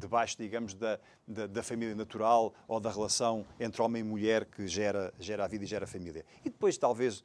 [0.00, 0.98] debaixo, digamos, da,
[1.28, 5.46] da, da, família natural ou da relação entre homem e mulher que gera, gera a
[5.46, 6.24] vida e gera a família.
[6.40, 7.22] E depois, talvez,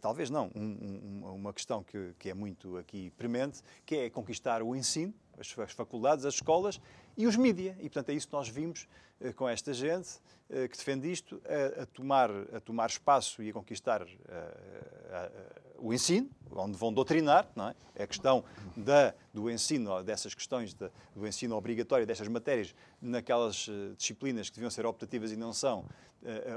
[0.00, 4.60] talvez não, um, um, uma questão que, que é muito aqui premente, que é conquistar
[4.60, 6.80] o ensino, as, faculdades, as escolas
[7.16, 7.76] e os mídia.
[7.78, 8.86] E, portanto, é isso que nós vimos
[9.20, 10.08] eh, com esta gente
[10.48, 15.30] eh, que defende isto, a, a, tomar, a tomar espaço e a conquistar eh,
[15.78, 17.74] o ensino, onde vão doutrinar, não é?
[17.94, 18.44] é a questão
[18.76, 24.70] da, do ensino, dessas questões de, do ensino obrigatório destas matérias, naquelas disciplinas que deviam
[24.70, 25.84] ser optativas e não são,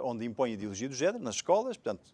[0.04, 2.12] onde impõe a ideologia do género, nas escolas, portanto,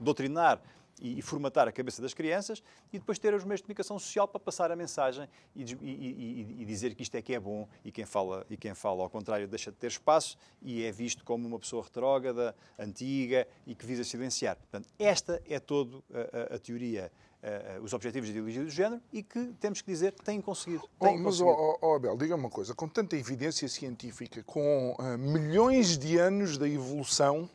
[0.00, 0.60] doutrinar
[1.00, 4.40] e, formatar a cabeça das crianças e depois ter os meios de comunicação social para
[4.40, 8.04] passar a mensagem e, e, e, dizer que isto é que é bom e quem,
[8.04, 11.58] fala, e quem fala ao contrário deixa de ter espaço e é visto como uma
[11.58, 14.56] pessoa retrógrada, antiga e que visa silenciar.
[14.56, 17.10] Portanto, esta é toda a, a, a teoria
[17.40, 20.86] Uh, os objetivos de ideologia do género e que temos que dizer que têm conseguido.
[21.00, 25.16] Têm oh, mas, oh, oh, Abel, diga uma coisa: com tanta evidência científica, com uh,
[25.16, 27.48] milhões de anos da evolução,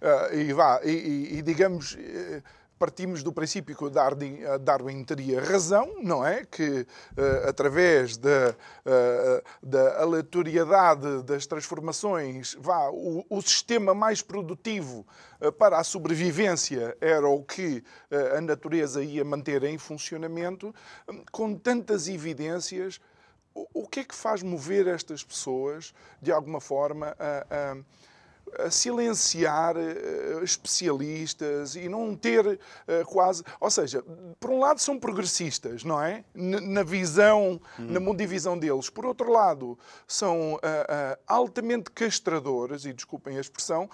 [0.00, 1.98] uh, e, vá, e, e digamos
[2.78, 6.44] partimos do princípio que Darwin, Darwin teria razão, não é?
[6.44, 15.06] Que uh, através da, uh, da aleatoriedade das transformações, vá, o, o sistema mais produtivo
[15.58, 17.84] para a sobrevivência era o que
[18.36, 20.74] a natureza ia manter em funcionamento,
[21.30, 22.98] com tantas evidências.
[23.54, 27.76] O, o que é que faz mover estas pessoas, de alguma forma, a, a
[28.70, 32.58] silenciar uh, especialistas e não ter uh,
[33.06, 33.42] quase.
[33.60, 34.02] Ou seja,
[34.40, 36.24] por um lado são progressistas, não é?
[36.34, 37.86] N na visão, uhum.
[37.86, 38.88] na mundivisão deles.
[38.90, 40.58] Por outro lado, são uh,
[41.26, 43.88] altamente castradores, e desculpem a expressão,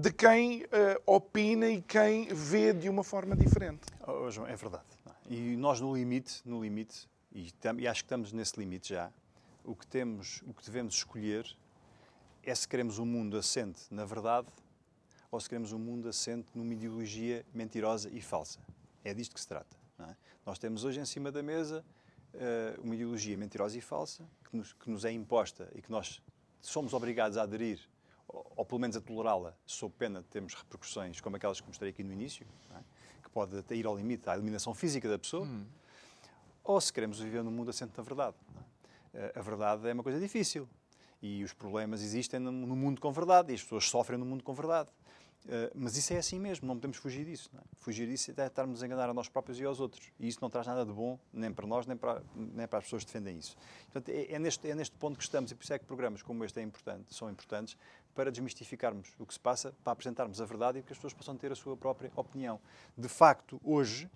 [0.00, 0.64] de quem
[1.06, 3.80] opina e quem vê de uma forma diferente.
[4.06, 4.84] Oh, João, é verdade.
[5.28, 9.10] E nós, no limite, no limite e, e acho que estamos nesse limite já,
[9.64, 11.46] o que, temos, o que devemos escolher
[12.42, 14.48] é se queremos um mundo assente na verdade
[15.30, 18.58] ou se queremos um mundo assente numa ideologia mentirosa e falsa.
[19.04, 19.76] É disto que se trata.
[20.00, 20.16] É?
[20.44, 21.84] Nós temos hoje em cima da mesa
[22.34, 26.22] uh, uma ideologia mentirosa e falsa que nos, que nos, é imposta e que nós
[26.60, 27.80] somos obrigados a aderir
[28.26, 31.90] ou, ou pelo menos a tolerá-la sob pena de termos repercussões como aquelas que mostrei
[31.90, 32.80] aqui no início, é?
[33.22, 35.66] que pode até ir ao limite à eliminação física da pessoa, hum.
[36.64, 38.36] ou se queremos viver num mundo assente na verdade.
[39.14, 39.32] É?
[39.36, 40.68] A verdade é uma coisa difícil
[41.22, 44.54] e os problemas existem no mundo com verdade e as pessoas sofrem no mundo com
[44.54, 44.90] verdade.
[45.46, 47.50] Uh, mas isso é assim mesmo, não podemos fugir disso.
[47.54, 47.60] É?
[47.78, 50.12] Fugir disso é estarmos a enganar a nós próprios e aos outros.
[50.18, 52.84] E isso não traz nada de bom, nem para nós, nem para, nem para as
[52.84, 53.56] pessoas que defendem isso.
[53.90, 56.22] Portanto, é, é, neste, é neste ponto que estamos, e por isso é que programas
[56.22, 57.76] como este é importante, são importantes
[58.14, 61.36] para desmistificarmos o que se passa, para apresentarmos a verdade e que as pessoas possam
[61.36, 62.60] ter a sua própria opinião.
[62.96, 64.10] De facto, hoje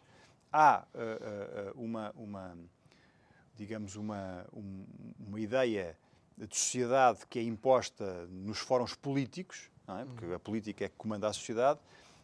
[0.52, 2.58] há uh, uh, uma, uma,
[3.56, 4.84] digamos, uma, um,
[5.18, 5.96] uma ideia
[6.36, 10.04] de sociedade que é imposta nos fóruns políticos, é?
[10.04, 11.78] porque a política é que comanda a sociedade,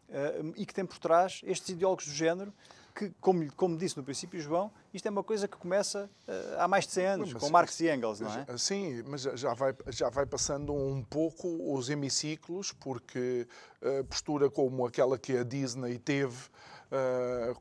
[0.08, 2.52] uh, e que tem por trás estes ideólogos do género,
[2.94, 6.66] que, como, como disse no princípio João, isto é uma coisa que começa uh, há
[6.66, 8.58] mais de 100 anos, mas, com Marx e Engels, não é?
[8.58, 13.46] Sim, mas já vai, já vai passando um pouco os hemiciclos, porque
[13.80, 16.36] uh, postura como aquela que a Disney teve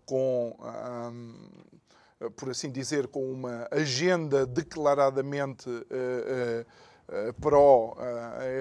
[0.05, 0.57] com
[2.35, 7.95] por assim dizer, com uma agenda declaradamente uh, uh, pró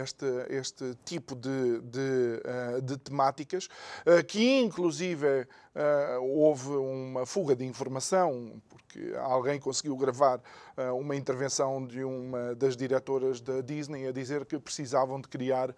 [0.03, 2.41] este, este tipo de, de,
[2.83, 3.69] de temáticas,
[4.27, 5.47] que inclusive
[6.23, 10.41] houve uma fuga de informação, porque alguém conseguiu gravar
[10.99, 15.75] uma intervenção de uma das diretoras da Disney a dizer que precisavam de criar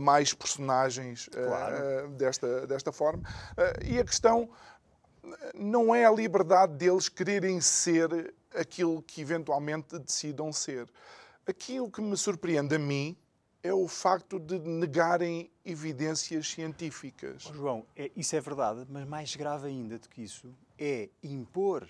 [0.00, 2.08] mais personagens claro.
[2.10, 3.22] desta, desta forma.
[3.84, 4.50] e a questão
[5.54, 10.88] não é a liberdade deles quererem ser aquilo que eventualmente decidam ser.
[11.46, 13.16] Aquilo que me surpreende a mim
[13.62, 17.46] é o facto de negarem evidências científicas.
[17.50, 21.88] Oh, João, é, isso é verdade, mas mais grave ainda do que isso é impor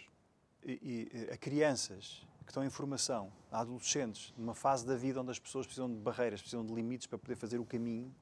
[1.33, 5.67] a crianças que estão em formação, a adolescentes, numa fase da vida onde as pessoas
[5.67, 8.15] precisam de barreiras, precisam de limites para poder fazer o caminho,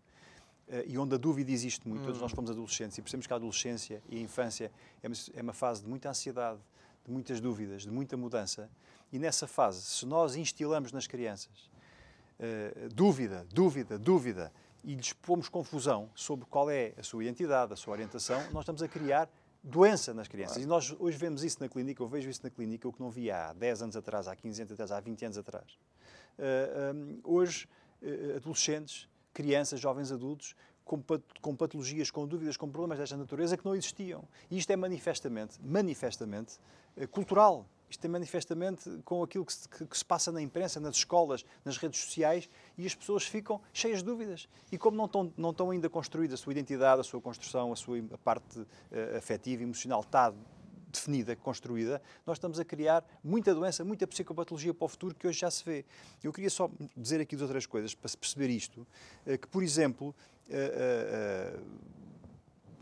[0.86, 2.02] e onde a dúvida existe muito.
[2.02, 2.06] Hum.
[2.06, 5.42] Todos nós fomos adolescentes e percebemos que a adolescência e a infância é uma, é
[5.42, 6.60] uma fase de muita ansiedade,
[7.04, 8.68] de muitas dúvidas, de muita mudança.
[9.12, 11.70] E nessa fase, se nós instilamos nas crianças
[12.40, 14.52] uh, dúvida, dúvida, dúvida,
[14.86, 18.82] e lhes pomos confusão sobre qual é a sua identidade, a sua orientação, nós estamos
[18.82, 19.28] a criar
[19.62, 20.62] doença nas crianças.
[20.62, 23.10] E nós hoje vemos isso na clínica, eu vejo isso na clínica, o que não
[23.10, 25.64] via há 10 anos atrás, há 15 anos atrás, há 20 anos atrás.
[25.72, 27.68] Uh, eh, um, hoje,
[28.00, 33.74] uh, adolescentes crianças, jovens adultos, com, patologias, com dúvidas, com problemas desta natureza que não
[33.74, 34.24] existiam.
[34.50, 36.54] E isto é manifestamente, manifestamente
[36.96, 37.66] eh, cultural.
[37.90, 41.76] Isto é manifestamente com aquilo que se, que se, passa na imprensa, nas escolas, nas
[41.76, 44.48] redes sociais, e as pessoas ficam cheias de dúvidas.
[44.72, 47.76] E como não estão, não estão ainda construídas a sua identidade, a sua construção, a
[47.76, 48.66] sua a parte uh,
[49.16, 50.32] afetiva, emocional, está
[50.96, 55.40] definida, construída, nós estamos a criar muita doença, muita psicopatologia para o futuro que hoje
[55.40, 55.84] já se vê.
[56.22, 58.86] Eu queria só dizer aqui duas outras coisas para se perceber isto,
[59.24, 60.14] eh, que, por exemplo,
[60.48, 61.60] eh, eh,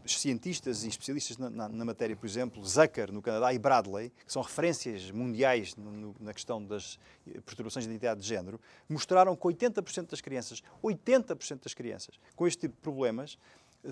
[0.06, 4.32] cientistas e especialistas na, na, na, matéria, por exemplo, Zucker, no Canadá, e Bradley, que
[4.32, 6.98] são referências mundiais no, na questão das
[7.46, 12.60] perturbações de identidade de género, mostraram que 80% das crianças, 80% das crianças com este
[12.60, 13.38] tipo de problemas,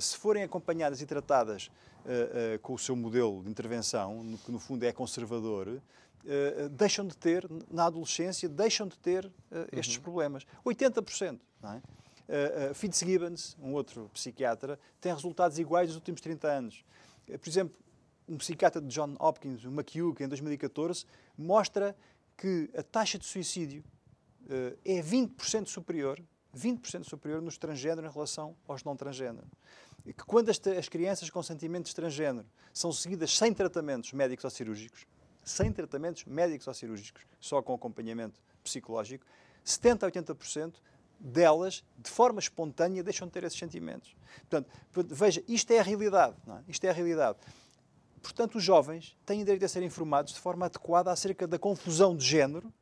[0.01, 1.67] se forem acompanhadas e tratadas
[2.05, 6.69] uh, uh, com o seu modelo de intervenção, no, que no fundo é conservador, uh,
[6.71, 9.31] deixam de ter, na adolescência, deixam de ter
[9.73, 10.03] estes uhum.
[10.03, 10.47] problemas.
[10.65, 11.41] 80%.
[11.63, 11.83] Não é?
[12.73, 16.85] Fitzgibbons, um outro psiquiatra, tem resultados iguais nos últimos 30 anos.
[17.27, 17.77] por exemplo,
[18.27, 21.05] um psiquiatra de John Hopkins, o McHugh, em 2014,
[21.37, 21.95] mostra
[22.39, 23.85] que a taxa de suicídio
[24.85, 26.23] é 20% superior
[26.57, 29.47] 20% superior nos transgênero em relação aos não transgênero.
[30.05, 34.51] E que quando as, as crianças com sentimentos transgênero são seguidas sem tratamentos médicos ou
[34.51, 35.07] cirúrgicos,
[35.45, 39.25] sem tratamentos médicos ou cirúrgicos, só com acompanhamento psicológico,
[39.65, 40.75] 70% a 80%
[41.19, 44.15] delas, de forma espontânea, deixam de ter esses sentimentos.
[44.49, 44.69] Portanto,
[45.09, 46.35] veja, isto é a realidade.
[46.49, 46.63] É?
[46.69, 47.39] Isto é a realidade.
[48.21, 52.25] Portanto, os jovens têm direito a ser informados de forma adequada acerca da confusão de
[52.25, 52.73] género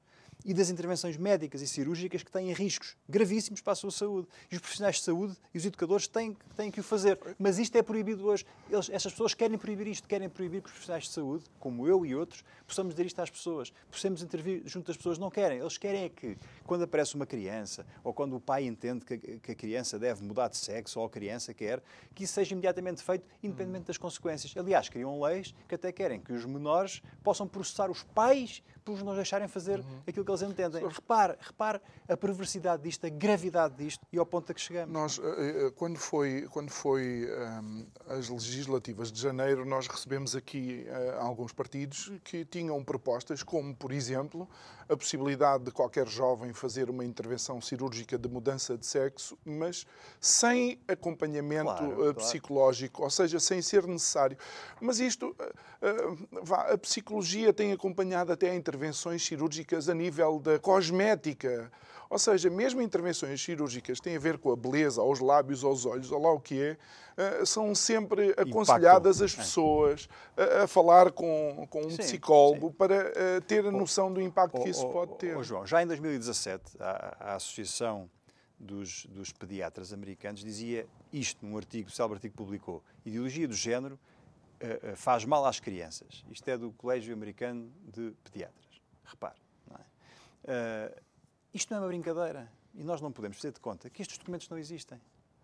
[0.44, 4.28] e das intervenções médicas e cirúrgicas que têm riscos gravíssimos para a sua saúde.
[4.50, 7.18] E os profissionais de saúde e os educadores têm, têm que o fazer.
[7.38, 8.46] Mas isto é proibido hoje.
[8.70, 12.04] Eles, essas pessoas querem proibir isto, querem proibir que os profissionais de saúde, como eu
[12.04, 15.18] e outros, possamos dizer isto às pessoas, possamos intervir junto das pessoas.
[15.18, 15.58] Não querem.
[15.58, 19.52] Eles querem é que, quando aparece uma criança, ou quando o pai entende que, que
[19.52, 21.82] a criança deve mudar de sexo, ou a criança quer,
[22.14, 24.56] que isso seja imediatamente feito, independentemente das consequências.
[24.56, 29.16] Aliás, criam leis que até querem que os menores possam processar os pais por nos
[29.16, 30.02] deixarem fazer uhum.
[30.06, 30.86] aquilo que eles entendem.
[30.86, 34.92] Repare, repare a perversidade disto, a gravidade disto e ao ponto a que chegamos.
[34.92, 40.34] Nós, eh, eh, quando foi, quando foi um, ehm, as legislativas de janeiro, nós recebemos
[40.34, 44.48] aqui uh, alguns partidos que tinham propostas, como, por exemplo,
[44.90, 49.86] a possibilidade de qualquer jovem fazer uma intervenção cirúrgica de mudança de sexo, mas
[50.20, 53.04] sem acompanhamento claro, uh, psicológico, claro.
[53.04, 54.36] ou seja, sem ser necessário.
[54.80, 61.70] Mas isto, uh, a psicologia tem acompanhado até intervenções cirúrgicas a nível da cosmética.
[62.10, 65.86] Ou seja, mesmo intervenções cirúrgicas que têm a ver com a beleza, aos lábios, aos
[65.86, 66.76] olhos, ou lá o que é,
[67.16, 69.36] eh, são sempre aconselhadas as é.
[69.36, 72.72] pessoas a, a falar com, com um sim, psicólogo sim.
[72.72, 75.36] para uh, ter a noção do impacto oh, que isso oh, pode ter.
[75.36, 78.10] Oh, João, já em 2017, a, a Associação
[78.58, 83.54] dos, dos, Pediatras Americanos dizia isto num artigo, o célebre artigo que publicou: ideologia do
[83.54, 86.24] género uh, uh, faz mal às crianças.
[86.28, 88.82] Isto é do Colégio Americano de Pediatras.
[89.04, 89.38] Repare,
[89.70, 90.92] é?
[90.96, 91.09] Uh,
[91.52, 92.50] isto não é uma brincadeira.
[92.74, 95.00] E nós não podemos fazer de conta que estes documentos não existem.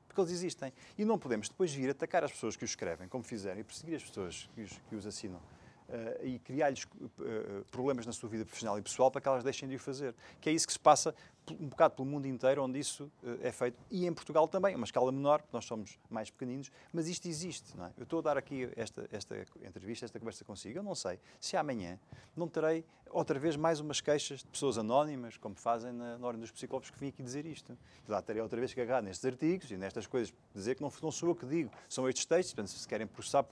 [0.07, 0.73] Porque eles existem.
[0.97, 3.97] E não podemos depois vir atacar as pessoas que os escrevem, como fizeram, e perseguir
[3.97, 5.41] as pessoas que os, que os assinam.
[5.89, 9.69] Uh, e criar-lhes uh, problemas na sua vida profissional e pessoal para que elas deixem
[9.69, 10.15] de o fazer.
[10.41, 11.15] Que é isso que se passa
[11.55, 13.79] um bocado pelo mundo inteiro onde isso uh, é feito.
[13.91, 17.77] E em Portugal também, uma escala menor, porque nós somos mais pequeninos, mas isto existe.
[17.77, 17.93] Não é?
[17.97, 20.79] Eu estou a dar aqui esta, esta entrevista, esta conversa consigo.
[20.79, 21.99] Eu não sei se amanhã
[22.37, 26.41] não terei outra vez mais umas queixas de pessoas anónimas, como fazem na, na Ordem
[26.41, 27.77] dos Psicólogos, que vêm aqui dizer isto.
[28.09, 31.11] Lá terei outra vez que agarrar nestes artigos e nestas coisas, dizer que não, não
[31.11, 33.45] sou eu que digo, são estes textos, portanto, se querem processar,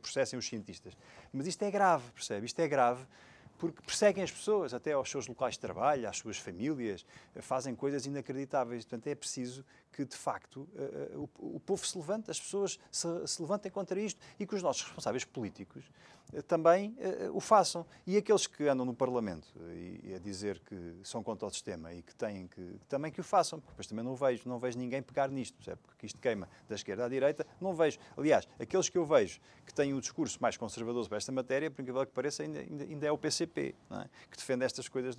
[0.00, 0.96] processem os cientistas.
[1.32, 2.46] Mas isto é grave, percebe?
[2.46, 3.04] Isto é grave
[3.60, 7.04] porque perseguem as pessoas, até aos seus locais de trabalho, às suas famílias,
[7.42, 8.86] fazem coisas inacreditáveis.
[8.86, 9.62] Portanto, é preciso
[9.92, 14.20] que, de facto, eh, eh, o povo se levante, as pessoas se levantem contra isto
[14.38, 15.84] e que os nossos responsáveis políticos
[16.32, 16.96] eh, também
[17.32, 17.84] o façam.
[18.06, 19.48] E aqueles que andam no Parlamento
[20.04, 23.24] e a dizer que são contra o sistema e que têm que também que o
[23.24, 26.74] façam, porque depois também não vejo, não vejo ninguém pegar nisto, porque isto queima da
[26.74, 27.98] esquerda à direita, não vejo.
[28.16, 31.82] Aliás, aqueles que eu vejo que têm o discurso mais conservador para esta matéria, por
[31.82, 34.08] incrível que pareça, ainda, ainda é o PCP, é?
[34.30, 35.16] que defende estas coisas,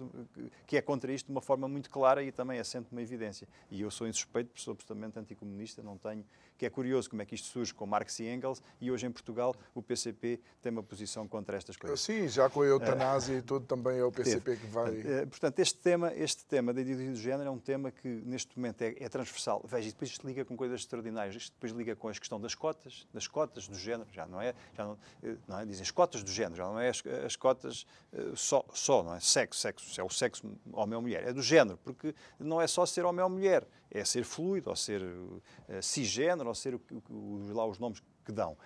[0.68, 3.48] que é contra isto de uma forma muito clara e também assente uma evidência.
[3.70, 6.26] E eu sou insuspeito sou absolutamente anticomunista, não tenho.
[6.62, 9.12] Que é curioso como é que isto surge com Marx e Engels e hoje em
[9.12, 12.00] Portugal o PCP tem uma posição contra estas coisas.
[12.00, 15.00] Sim, já com a eutanásia e tudo também é o PCP que vai.
[15.00, 18.56] Eh, portanto, este tema, este tema da ideologia do género é um tema que neste
[18.56, 19.66] momento é, é transversal.
[19.68, 21.36] Veja, e depois isto liga com coisas extraordinárias.
[21.36, 24.54] Isto depois liga com a questão das cotas, das cotas do género, já não é,
[24.78, 27.36] já não, eh, não é dizem as cotas do género, já não é as, as
[27.36, 27.88] cotas
[28.36, 31.80] só, só, não é sexo, sexo, é o sexo homem ou mulher, é do género,
[31.84, 35.42] porque não é só ser homem ou mulher é ser fluido, ou ser uh,
[35.82, 38.58] cisgênero, ou ser o, o, lá os nomes que dão.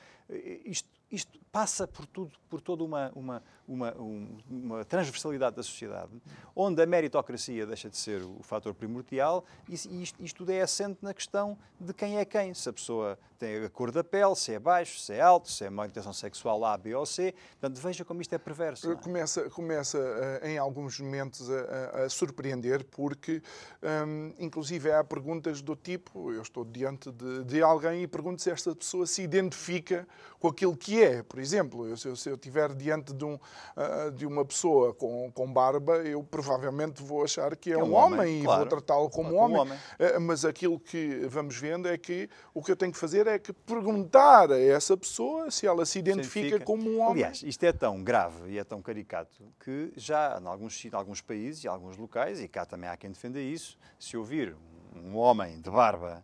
[0.66, 3.94] Isto, isto passa por tudo, por toda uma, uma, uma,
[4.50, 6.12] uma, transversalidade da sociedade,
[6.54, 11.00] onde a meritocracia deixa de ser o fator primordial e isto, isto tudo é assente
[11.02, 12.54] na questão de quem é quem.
[12.54, 15.64] Se a pessoa tem a cor da pele, se é baixo, se é alto, se
[15.66, 17.34] é uma orientação sexual A, B ou C.
[17.60, 18.92] Portanto, veja como isto é perverso.
[18.92, 18.96] É?
[18.96, 23.42] Começa, começa uh, em alguns momentos a, a surpreender, porque,
[24.08, 28.50] um, inclusive, há perguntas do tipo: eu estou diante de, de alguém e pergunto se
[28.50, 30.08] esta pessoa se identifica
[30.40, 31.05] com aquilo que é.
[31.24, 34.94] Por exemplo, eu, se, eu, se eu estiver diante de, um, uh, de uma pessoa
[34.94, 38.62] com, com barba, eu provavelmente vou achar que é, é um, um, homem, homem claro.
[38.62, 39.58] e vou tratá-lo como, como homem.
[39.60, 39.78] homem.
[40.00, 43.40] Uh, mas aquilo que vamos vendo é que o que eu tenho que fazer é
[43.40, 47.24] que perguntar a essa pessoa se ela se identifica, como um homem.
[47.24, 51.22] Aliás, isto é tão grave e é tão caricato que já em alguns, em alguns
[51.22, 54.56] países e alguns locais, e cá também há quem defenda isso, se ouvir
[54.96, 56.24] um homem de barba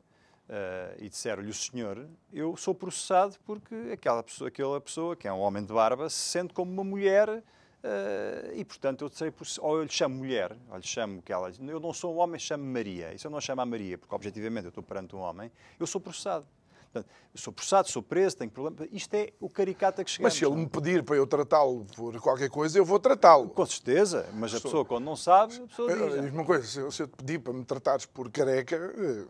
[0.52, 5.34] uh, e disseram-lhe o senhor, eu sou processado porque aquela pessoa, aquela pessoa, que é
[5.34, 7.42] um homem de barba, se sente como uma mulher uh,
[8.54, 11.80] e, portanto, eu sei, ou eu lhe chamo mulher, ou lhe chamo que ela, eu
[11.80, 13.14] não sou um homem, chamo Maria.
[13.14, 15.88] E se eu não chamo a Maria, porque objetivamente eu estou perante um homem, eu
[15.88, 16.46] sou processado.
[16.92, 18.86] Portanto, sou processado, sou preso, tenho problema.
[18.92, 20.34] Isto é o caricata que chegamos.
[20.34, 23.48] Mas se ele me pedir para eu tratá-lo por qualquer coisa, eu vou tratá-lo.
[23.48, 26.22] Com certeza, mas a pessoa quando não sabe, a pessoa diz.
[26.22, 29.26] Diz uma coisa, se eu te pedir para me tratares por careca, eh,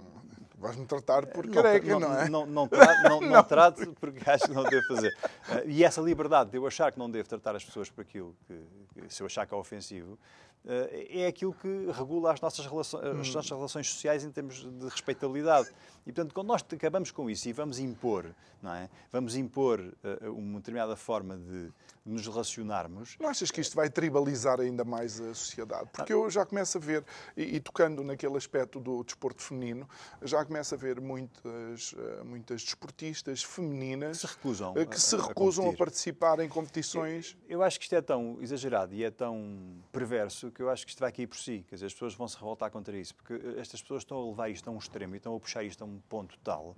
[0.61, 2.29] Vais-me tratar por careca, não, não, é?
[2.29, 5.11] Não, não, trato, não, não trato porque acho que não devo fazer.
[5.49, 8.35] Eh, e essa liberdade de eu achar que não devo tratar as pessoas por aquilo
[8.45, 10.19] que, se eu achar que é ofensivo,
[10.65, 13.33] é aquilo que regula as nossas, relações, as hum.
[13.33, 15.69] nossas relações sociais em termos de respeitabilidade.
[16.05, 18.89] E, portanto, quando nós acabamos com isso e vamos impor, não é?
[19.11, 21.71] vamos impor uh, uma determinada forma de
[22.05, 23.15] nos relacionarmos.
[23.19, 25.89] Não achas que isto vai tribalizar ainda mais a sociedade?
[25.93, 27.03] Porque eu já começo a ver,
[27.37, 29.87] e, e tocando naquele aspecto do desporto feminino,
[30.23, 31.93] já começo a ver muitas,
[32.25, 37.37] muitas desportistas femininas que se recusam, que se recusam a, a, participar em competições.
[37.47, 40.85] Eu, eu, acho que isto é tão exagerado e é tão perverso que eu acho
[40.85, 41.65] que isto vai cair por si.
[41.67, 44.49] Quer dizer, as pessoas vão se revoltar contra isso, porque estas pessoas estão a levar
[44.49, 46.75] isto a um extremo e estão a puxar isto a um ponto tal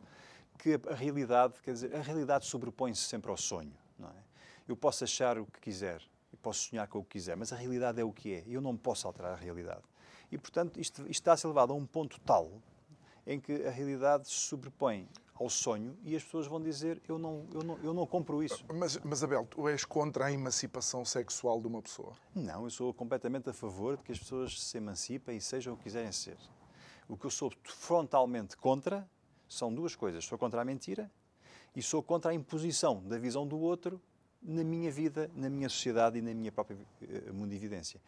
[0.57, 4.23] que a, realidade, quer dizer, a realidade sobrepõe-se sempre ao sonho, não é?
[4.67, 6.01] Eu posso achar o que quiser,
[6.31, 8.43] eu posso sonhar com o que quiser, mas a realidade é o que é.
[8.47, 9.81] Eu não posso alterar a realidade.
[10.31, 12.61] E, portanto, isto, isto está a ser levado a um ponto tal
[13.25, 15.07] em que a realidade se sobrepõe
[15.43, 18.65] ao sonho e as pessoas vão dizer eu não, eu não, eu não compro isso.
[18.73, 22.13] Mas, mas Abel, tu és contra a emancipação sexual de uma pessoa?
[22.33, 25.77] Não, eu sou completamente a favor de que as pessoas se emancipem e sejam o
[25.77, 26.37] que quiserem ser.
[27.07, 29.07] O que eu sou frontalmente contra
[29.47, 30.25] são duas coisas.
[30.25, 31.11] Sou contra a mentira
[31.75, 34.01] e sou contra a imposição da visão do outro
[34.41, 37.99] na minha vida, na minha sociedade e na minha própria uh, mundividência.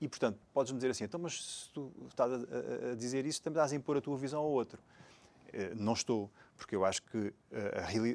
[0.00, 2.36] E, portanto, podes-me dizer assim, então, mas se tu estás a,
[2.92, 4.80] a, dizer isso, também estás a impor a tua visão ao outro.
[5.52, 7.34] Uh, não estou, porque eu acho que, uh,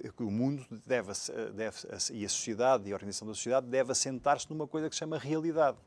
[0.08, 1.12] a, que o mundo deve,
[1.54, 1.78] deve,
[2.14, 5.18] e a sociedade e a organização da sociedade deve assentar-se numa coisa que se chama
[5.18, 5.78] realidade.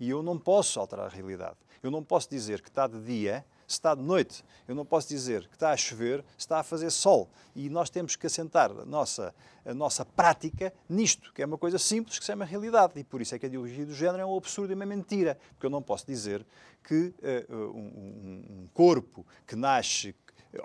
[0.00, 1.56] E eu não posso alterar a realidade.
[1.82, 4.44] Eu não posso dizer que está de dia se está de noite.
[4.68, 7.30] Eu não posso dizer que está a chover, se está a fazer sol.
[7.54, 9.34] E nós temos que assentar a nossa,
[9.64, 12.98] a nossa prática nisto, que é uma coisa simples que se chama realidade.
[12.98, 15.38] E por isso é que a ideologia do género é um absurdo e uma mentira.
[15.50, 16.44] Porque eu não posso dizer
[16.82, 17.14] que
[17.48, 20.14] uh, um, um, corpo que nasce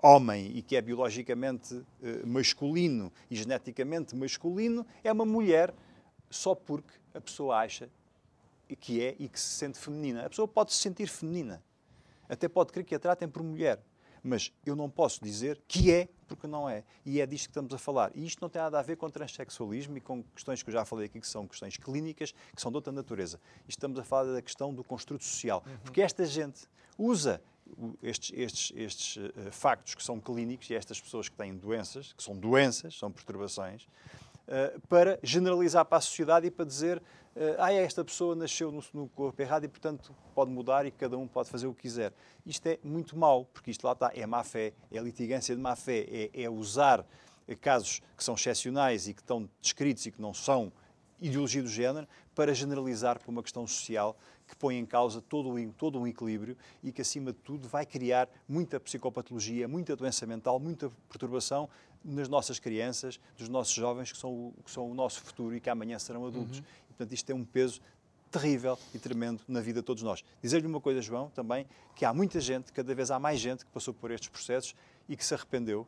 [0.01, 5.73] homem e que é biologicamente uh, masculino e geneticamente masculino é uma mulher
[6.29, 7.89] só porque a pessoa acha
[8.79, 10.25] que é e que se sente feminina.
[10.25, 11.63] A pessoa pode se sentir feminina
[12.29, 13.81] até pode querer que a tratem por mulher.
[14.21, 16.83] Mas eu não posso dizer que é, porque não é.
[17.05, 18.11] E é disto que estamos a falar.
[18.13, 20.83] E isto não tem nada a ver com transexualismo e com questões que eu já
[20.83, 23.39] falei aqui, que são questões clínicas, que são de outra natureza.
[23.61, 25.63] Isto estamos a falar da questão do construto social.
[25.65, 25.77] Uhum.
[25.85, 26.67] Porque esta gente
[26.97, 27.41] usa
[28.01, 32.23] estes, estes, estes uh, factos que são clínicos e estas pessoas que têm doenças, que
[32.23, 37.71] são doenças, são perturbações, uh, para generalizar para a sociedade e para dizer uh, ah,
[37.73, 41.49] esta pessoa nasceu no, no, corpo errado e, portanto, pode mudar e cada um pode
[41.49, 42.13] fazer o que quiser.
[42.45, 45.75] Isto é muito mau, porque isto lá está, é má fé, é litigância de má
[45.75, 47.05] fé, é, é usar
[47.61, 50.71] casos que são excepcionais e que estão descritos e que não são
[51.19, 54.17] ideologia do género para generalizar para uma questão social
[54.49, 57.85] que põe em causa todo o, todo um equilíbrio e que, acima de tudo, vai
[57.85, 61.69] criar muita psicopatologia, muita doença mental, muita perturbação
[62.03, 65.59] nas nossas crianças, dos nossos jovens, que são o, que são o nosso futuro e
[65.59, 66.57] que amanhã serão adultos.
[66.57, 66.65] Uhum.
[66.87, 67.79] Portanto, isto tem um peso
[68.31, 70.23] terrível e tremendo na vida de todos nós.
[70.41, 73.71] Dizer-lhe uma coisa, João, também, que há muita gente, cada vez há mais gente que
[73.71, 74.75] passou por estes processos
[75.07, 75.85] e que se arrependeu,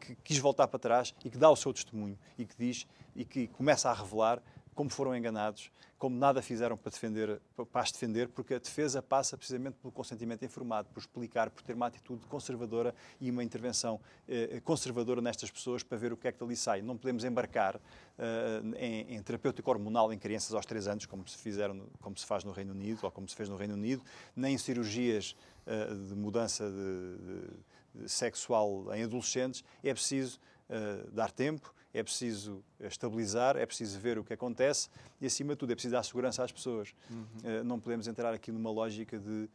[0.00, 3.24] que quis voltar para trás e que dá o seu testemunho e que diz e
[3.24, 4.42] que começa a revelar
[4.74, 9.36] como foram enganados, como nada fizeram para, defender, para as defender, porque a defesa passa
[9.36, 14.60] precisamente pelo consentimento informado, por explicar, por ter uma atitude conservadora e uma intervenção eh,
[14.64, 16.82] conservadora nestas pessoas para ver o que é que dali sai.
[16.82, 17.80] Não podemos embarcar
[18.18, 22.26] eh, em, em terapêutica hormonal em crianças aos 3 anos, como se, fizeram, como se
[22.26, 24.02] faz no Reino Unido, ou como se fez no Reino Unido,
[24.34, 29.62] nem em cirurgias eh, de mudança de, de, de sexual em adolescentes.
[29.84, 34.88] É preciso eh, dar tempo, é preciso estabilizar, é preciso ver o que acontece
[35.20, 36.94] e, acima de tudo, é preciso dar segurança às pessoas.
[37.10, 37.24] Uhum.
[37.44, 39.48] Uh, não podemos entrar aqui numa lógica de, uh,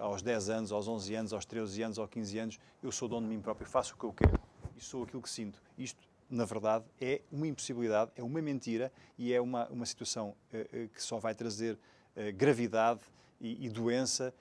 [0.00, 3.26] aos 10 anos, aos 11 anos, aos 13 anos, aos 15 anos, eu sou dono
[3.26, 4.40] de mim próprio, faço o que eu quero
[4.76, 5.62] e sou aquilo que sinto.
[5.78, 10.36] Isto, na verdade, é uma impossibilidade, é uma mentira e é uma, uma situação
[10.94, 11.78] que só vai trazer
[12.36, 13.00] gravidade
[13.40, 14.32] e, e doença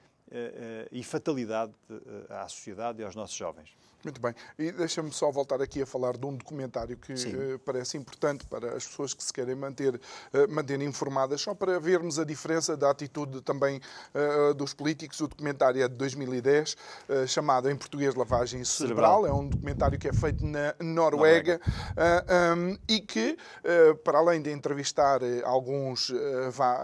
[0.92, 1.74] e fatalidade
[2.30, 3.74] à sociedade e aos nossos jovens.
[4.08, 4.34] Muito bem.
[4.58, 8.74] E deixa-me só voltar aqui a falar de um documentário que uh, parece importante para
[8.74, 10.00] as pessoas que se querem manter, uh,
[10.50, 13.82] manter informadas, só para vermos a diferença da atitude também
[14.16, 15.20] uh, dos políticos.
[15.20, 16.78] O documentário é de 2010,
[17.28, 19.24] chamado em português Lavagem Cerebral.
[19.24, 19.28] Cerebral.
[19.28, 21.60] É um documentário que é feito na Noruega,
[21.98, 22.80] Noruega.
[22.88, 23.38] E que,
[24.06, 26.14] para além de entrevistar alguns.
[26.52, 26.82] Vá,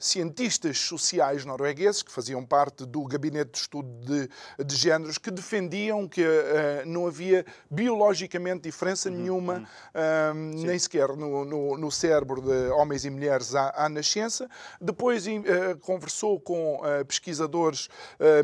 [0.00, 6.08] cientistas sociais noruegueses que faziam parte do gabinete de estudo de, de géneros que defendiam
[6.08, 9.60] que uh, não havia biologicamente diferença uhum, nenhuma, uhum.
[9.60, 14.48] Uh, nem sequer no, no, no, cérebro de homens e mulheres à, à nascença.
[14.80, 17.88] Depois uh, conversou com pesquisadores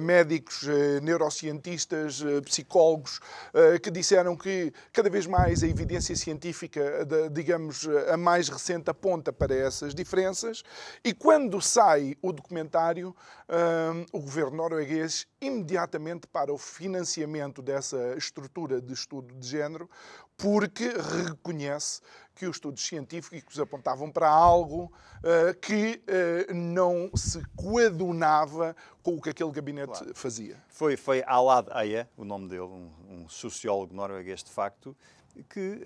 [0.01, 0.67] médicos,
[1.03, 3.21] neurocientistas, psicólogos,
[3.83, 9.55] que disseram que cada vez mais a evidência científica, digamos, a mais recente aponta para
[9.55, 10.63] essas diferenças.
[11.05, 13.15] E quando quando sai o documentário,
[13.49, 19.89] um, o governo norueguês imediatamente para o financiamento dessa estrutura de estudo de género,
[20.37, 20.89] porque
[21.25, 22.01] reconhece
[22.35, 29.23] que os estudos científicos apontavam para algo uh, que uh, não se coadunava com o
[29.23, 30.15] que aquele gabinete claro.
[30.17, 30.61] fazia.
[30.69, 34.97] Foi, foi Alad Eia, o nome dele, um, um sociólogo norueguês de facto,
[35.45, 35.83] que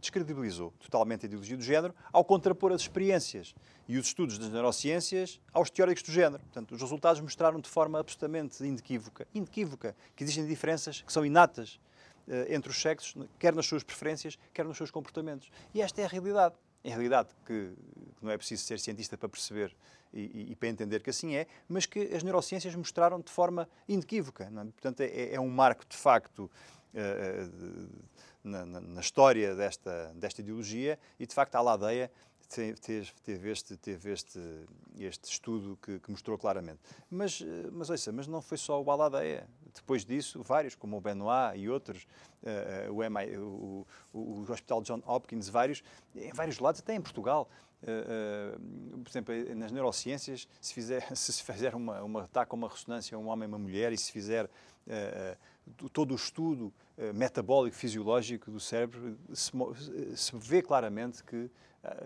[0.00, 3.54] descredibilizou totalmente a ideologia do género ao contrapor as experiências
[3.88, 6.42] e os estudos das neurociências aos teóricos do género.
[6.42, 11.80] Portanto, os resultados mostraram de forma absolutamente inequívoca, inequívoca que existem diferenças que são inatas
[12.28, 15.50] uh, entre os sexos, quer nas suas preferências, quer nos seus comportamentos.
[15.74, 16.54] E esta é a realidade.
[16.84, 17.72] É a realidade que,
[18.20, 19.74] não é preciso ser cientista para perceber
[20.12, 23.68] e, e, e, para entender que assim é, mas que as neurociências mostraram de forma
[23.88, 24.44] inequívoca.
[24.44, 24.64] É?
[24.64, 26.50] Portanto, é, é um marco de facto
[28.44, 32.10] na, na, na, história desta, desta ideologia e, de facto, a Ladeia
[32.80, 34.38] teve, teve, este, teve este,
[34.98, 36.80] este estudo que, que, mostrou claramente.
[37.10, 39.48] Mas, eh, mas, ouça, mas não foi só o Baladeia.
[39.74, 42.06] Depois disso, vários, como o Benoit e outros,
[42.42, 45.82] uh, o, MI, o, o, Hospital John Hopkins, vários,
[46.14, 47.48] em vários lados, até em Portugal.
[47.82, 53.18] Uh, uh, por exemplo, nas neurociências, se, fizer, se fizer uma, uma ataque uma ressonância
[53.18, 54.48] um homem e uma mulher e se fizer
[55.92, 56.72] todo o estudo
[57.14, 59.52] metabólico, fisiológico do cérebro, se,
[60.16, 61.50] se vê claramente que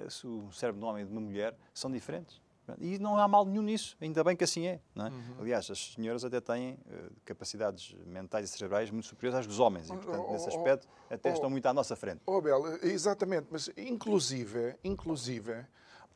[0.09, 2.41] se o cérebro de um homem e de uma mulher são diferentes.
[2.79, 4.81] E não há mal nenhum nisso, ainda bem que assim é.
[4.97, 5.03] é?
[5.03, 5.37] Uhum.
[5.41, 9.89] Aliás, as senhoras até têm uh, capacidades mentais e cerebrais muito superiores às dos homens,
[9.89, 12.23] e, portanto, oh, nesse aspecto, até oh, estão muito à nossa frente.
[12.27, 15.65] Oh, Bel, exatamente, mas inclusive, inclusive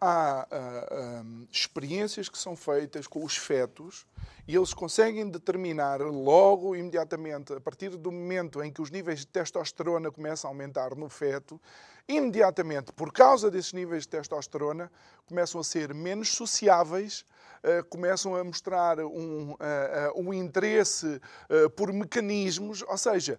[0.01, 4.07] há uh, um, experiências que são feitas com os fetos
[4.49, 9.27] e eles conseguem determinar logo, imediatamente, a partir do momento em que os níveis de
[9.27, 11.61] testosterona começam a aumentar no feto,
[12.09, 14.91] imediatamente, por causa desses níveis de testosterona,
[15.27, 17.25] começam a ser menos sociáveis,
[17.63, 19.57] uh, começam a mostrar um, uh,
[20.17, 21.21] um interesse
[21.77, 23.39] por mecanismos, ou seja,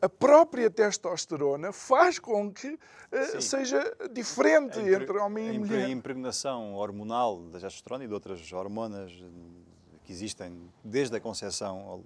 [0.00, 3.82] a própria testosterona faz com que uh, seja
[4.12, 5.84] diferente entre homem e mulher.
[5.84, 9.12] A impregnação hormonal da testosterona e de outras hormonas
[10.04, 12.04] que existem desde a concepção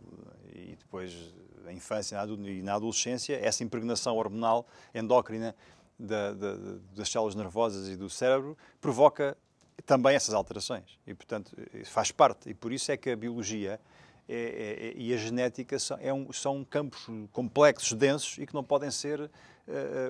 [0.53, 1.35] e depois
[1.67, 2.17] a infância
[2.47, 5.55] e na adolescência, essa impregnação hormonal endócrina
[5.99, 6.55] da, da,
[6.97, 9.37] das células nervosas e do cérebro provoca
[9.85, 10.99] também essas alterações.
[11.07, 11.53] E, portanto,
[11.85, 12.51] faz parte.
[12.51, 13.81] E por isso é que a biologia
[14.29, 18.53] é, é, é, e a genética são, é um, são, campos complexos, densos e que
[18.53, 19.31] não podem ser uh,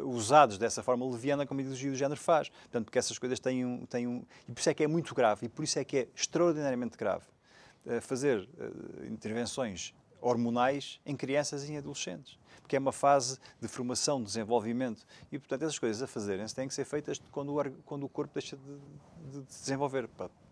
[0.09, 2.49] usados dessa forma leviana como a ideologia do género faz.
[2.49, 4.25] Portanto, porque essas coisas têm um, têm um.
[4.49, 6.97] E por isso é que é muito grave e por isso é que é extraordinariamente
[6.97, 7.27] grave
[7.87, 12.37] uh, fazer uh, intervenções hormonais em crianças e em adolescentes.
[12.61, 15.07] Porque é uma fase de formação, de desenvolvimento.
[15.31, 18.35] E, portanto, essas coisas a fazerem-se têm que ser feitas quando o, quando o corpo
[18.35, 20.09] deixa de, de desenvolver.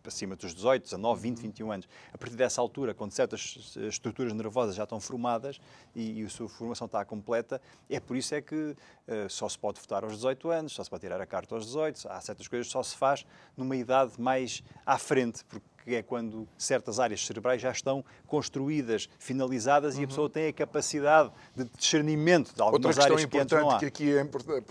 [0.08, 1.88] Acima dos 18, 19, 20, 21 anos.
[2.12, 5.60] A partir dessa altura, quando certas estruturas nervosas já estão formadas
[5.94, 9.58] e, e a sua formação está completa, é por isso é que uh, só se
[9.58, 12.48] pode votar aos 18 anos, só se pode tirar a carta aos 18, há certas
[12.48, 13.26] coisas que só se faz
[13.56, 19.08] numa idade mais à frente, porque que é quando certas áreas cerebrais já estão construídas,
[19.20, 20.00] finalizadas uhum.
[20.00, 20.08] e a uhum.
[20.08, 23.78] pessoa tem a capacidade de discernimento de algumas áreas que importante não há.
[23.78, 24.24] que aqui é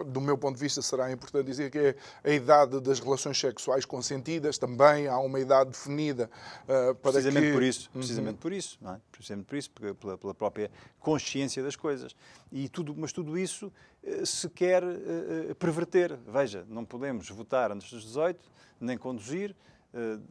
[0.08, 3.86] do meu ponto de vista será importante dizer que é a idade das relações sexuais
[3.86, 6.30] consentidas também há uma idade definida
[6.64, 7.54] uh, para precisamente que...
[7.54, 8.42] por isso precisamente uhum.
[8.42, 9.00] por isso não é?
[9.10, 12.14] precisamente por isso pela, pela, própria consciência das coisas
[12.52, 13.72] e tudo mas tudo isso
[14.04, 18.52] uh, se quer uh, perverter veja não podemos votar antes dos 18
[18.82, 19.56] nem conduzir eh,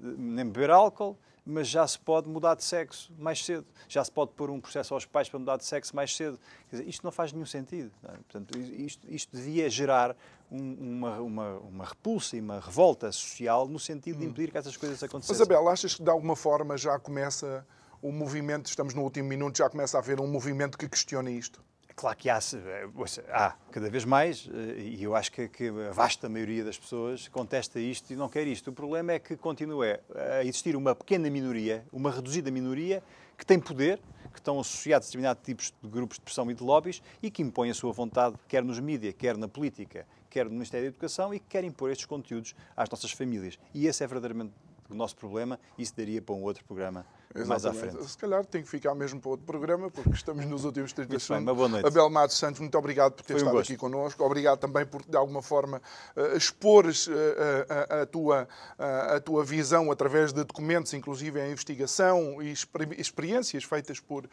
[0.00, 3.66] nem beber álcool, mas já se pode mudar de sexo mais cedo.
[3.88, 6.38] Já se pode pôr um processo aos pais para mudar de sexo mais cedo.
[6.70, 7.90] Dizer, isto não faz nenhum sentido.
[8.04, 8.12] É?
[8.12, 10.16] Portanto, isto, isto, devia gerar
[10.50, 14.30] um, uma, uma, uma, repulsa e uma revolta social no sentido de hum.
[14.30, 15.36] impedir que essas coisas acontecessem.
[15.36, 17.66] Isabel, achas que de alguma forma já começa
[18.00, 21.62] o movimento, estamos no último minuto, já começa a haver um movimento que questiona isto?
[21.97, 22.88] Claro que há, eh,
[23.30, 27.28] há cada vez mais, eh, e eu acho que, que, a vasta maioria das pessoas
[27.28, 28.70] contesta isto e não quer isto.
[28.70, 33.01] O problema é que continua a existir uma pequena minoria, uma reduzida minoria,
[33.38, 34.01] que tem poder,
[34.32, 37.42] que estão associados a determinados tipos de grupos de pressão e de lobbies e que
[37.42, 41.32] impõem a sua vontade, quer nos mídias, quer na política, quer no Ministério da Educação
[41.32, 43.57] e que querem impor estes conteúdos às nossas famílias.
[43.72, 44.53] E esse é verdadeiramente
[44.90, 48.05] o nosso problema e isso daria para um outro programa mais à frente.
[48.09, 51.20] Se calhar tem que ficar mesmo para outro programa, porque estamos nos últimos 30 Muito
[51.20, 51.57] bem, segundos.
[51.57, 51.87] boa noite.
[51.87, 53.70] Abel Matos Santos, muito obrigado por ter um estado gosto.
[53.72, 54.24] aqui connosco.
[54.24, 55.82] Obrigado também por, de alguma forma,
[56.16, 58.47] eh, expores eh, a, a- tua,
[58.78, 64.28] a, a tua visão através de documentos, inclusive a investigação e experi- experiências feitas por,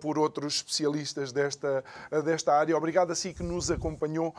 [0.00, 1.84] por outros especialistas desta,
[2.24, 2.76] desta área.
[2.76, 4.34] Obrigado a si que nos acompanhou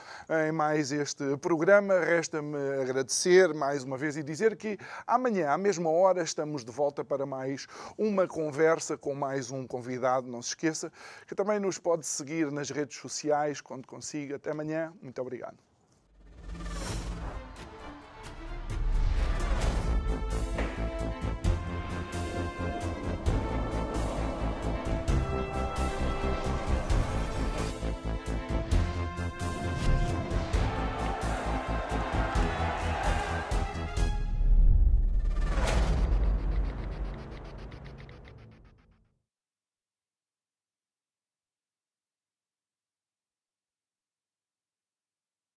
[0.48, 2.00] em mais este programa.
[2.00, 7.04] Resta-me agradecer mais uma vez e dizer que amanhã, à mesma hora, estamos de volta
[7.04, 7.68] para mais
[7.98, 10.28] uma conversa com mais um convidado.
[10.28, 10.92] Não se esqueça
[11.28, 14.38] que também nos pode seguir nas redes sociais quando consiga.
[14.38, 14.94] Até amanhã.
[15.02, 15.58] Muito obrigado.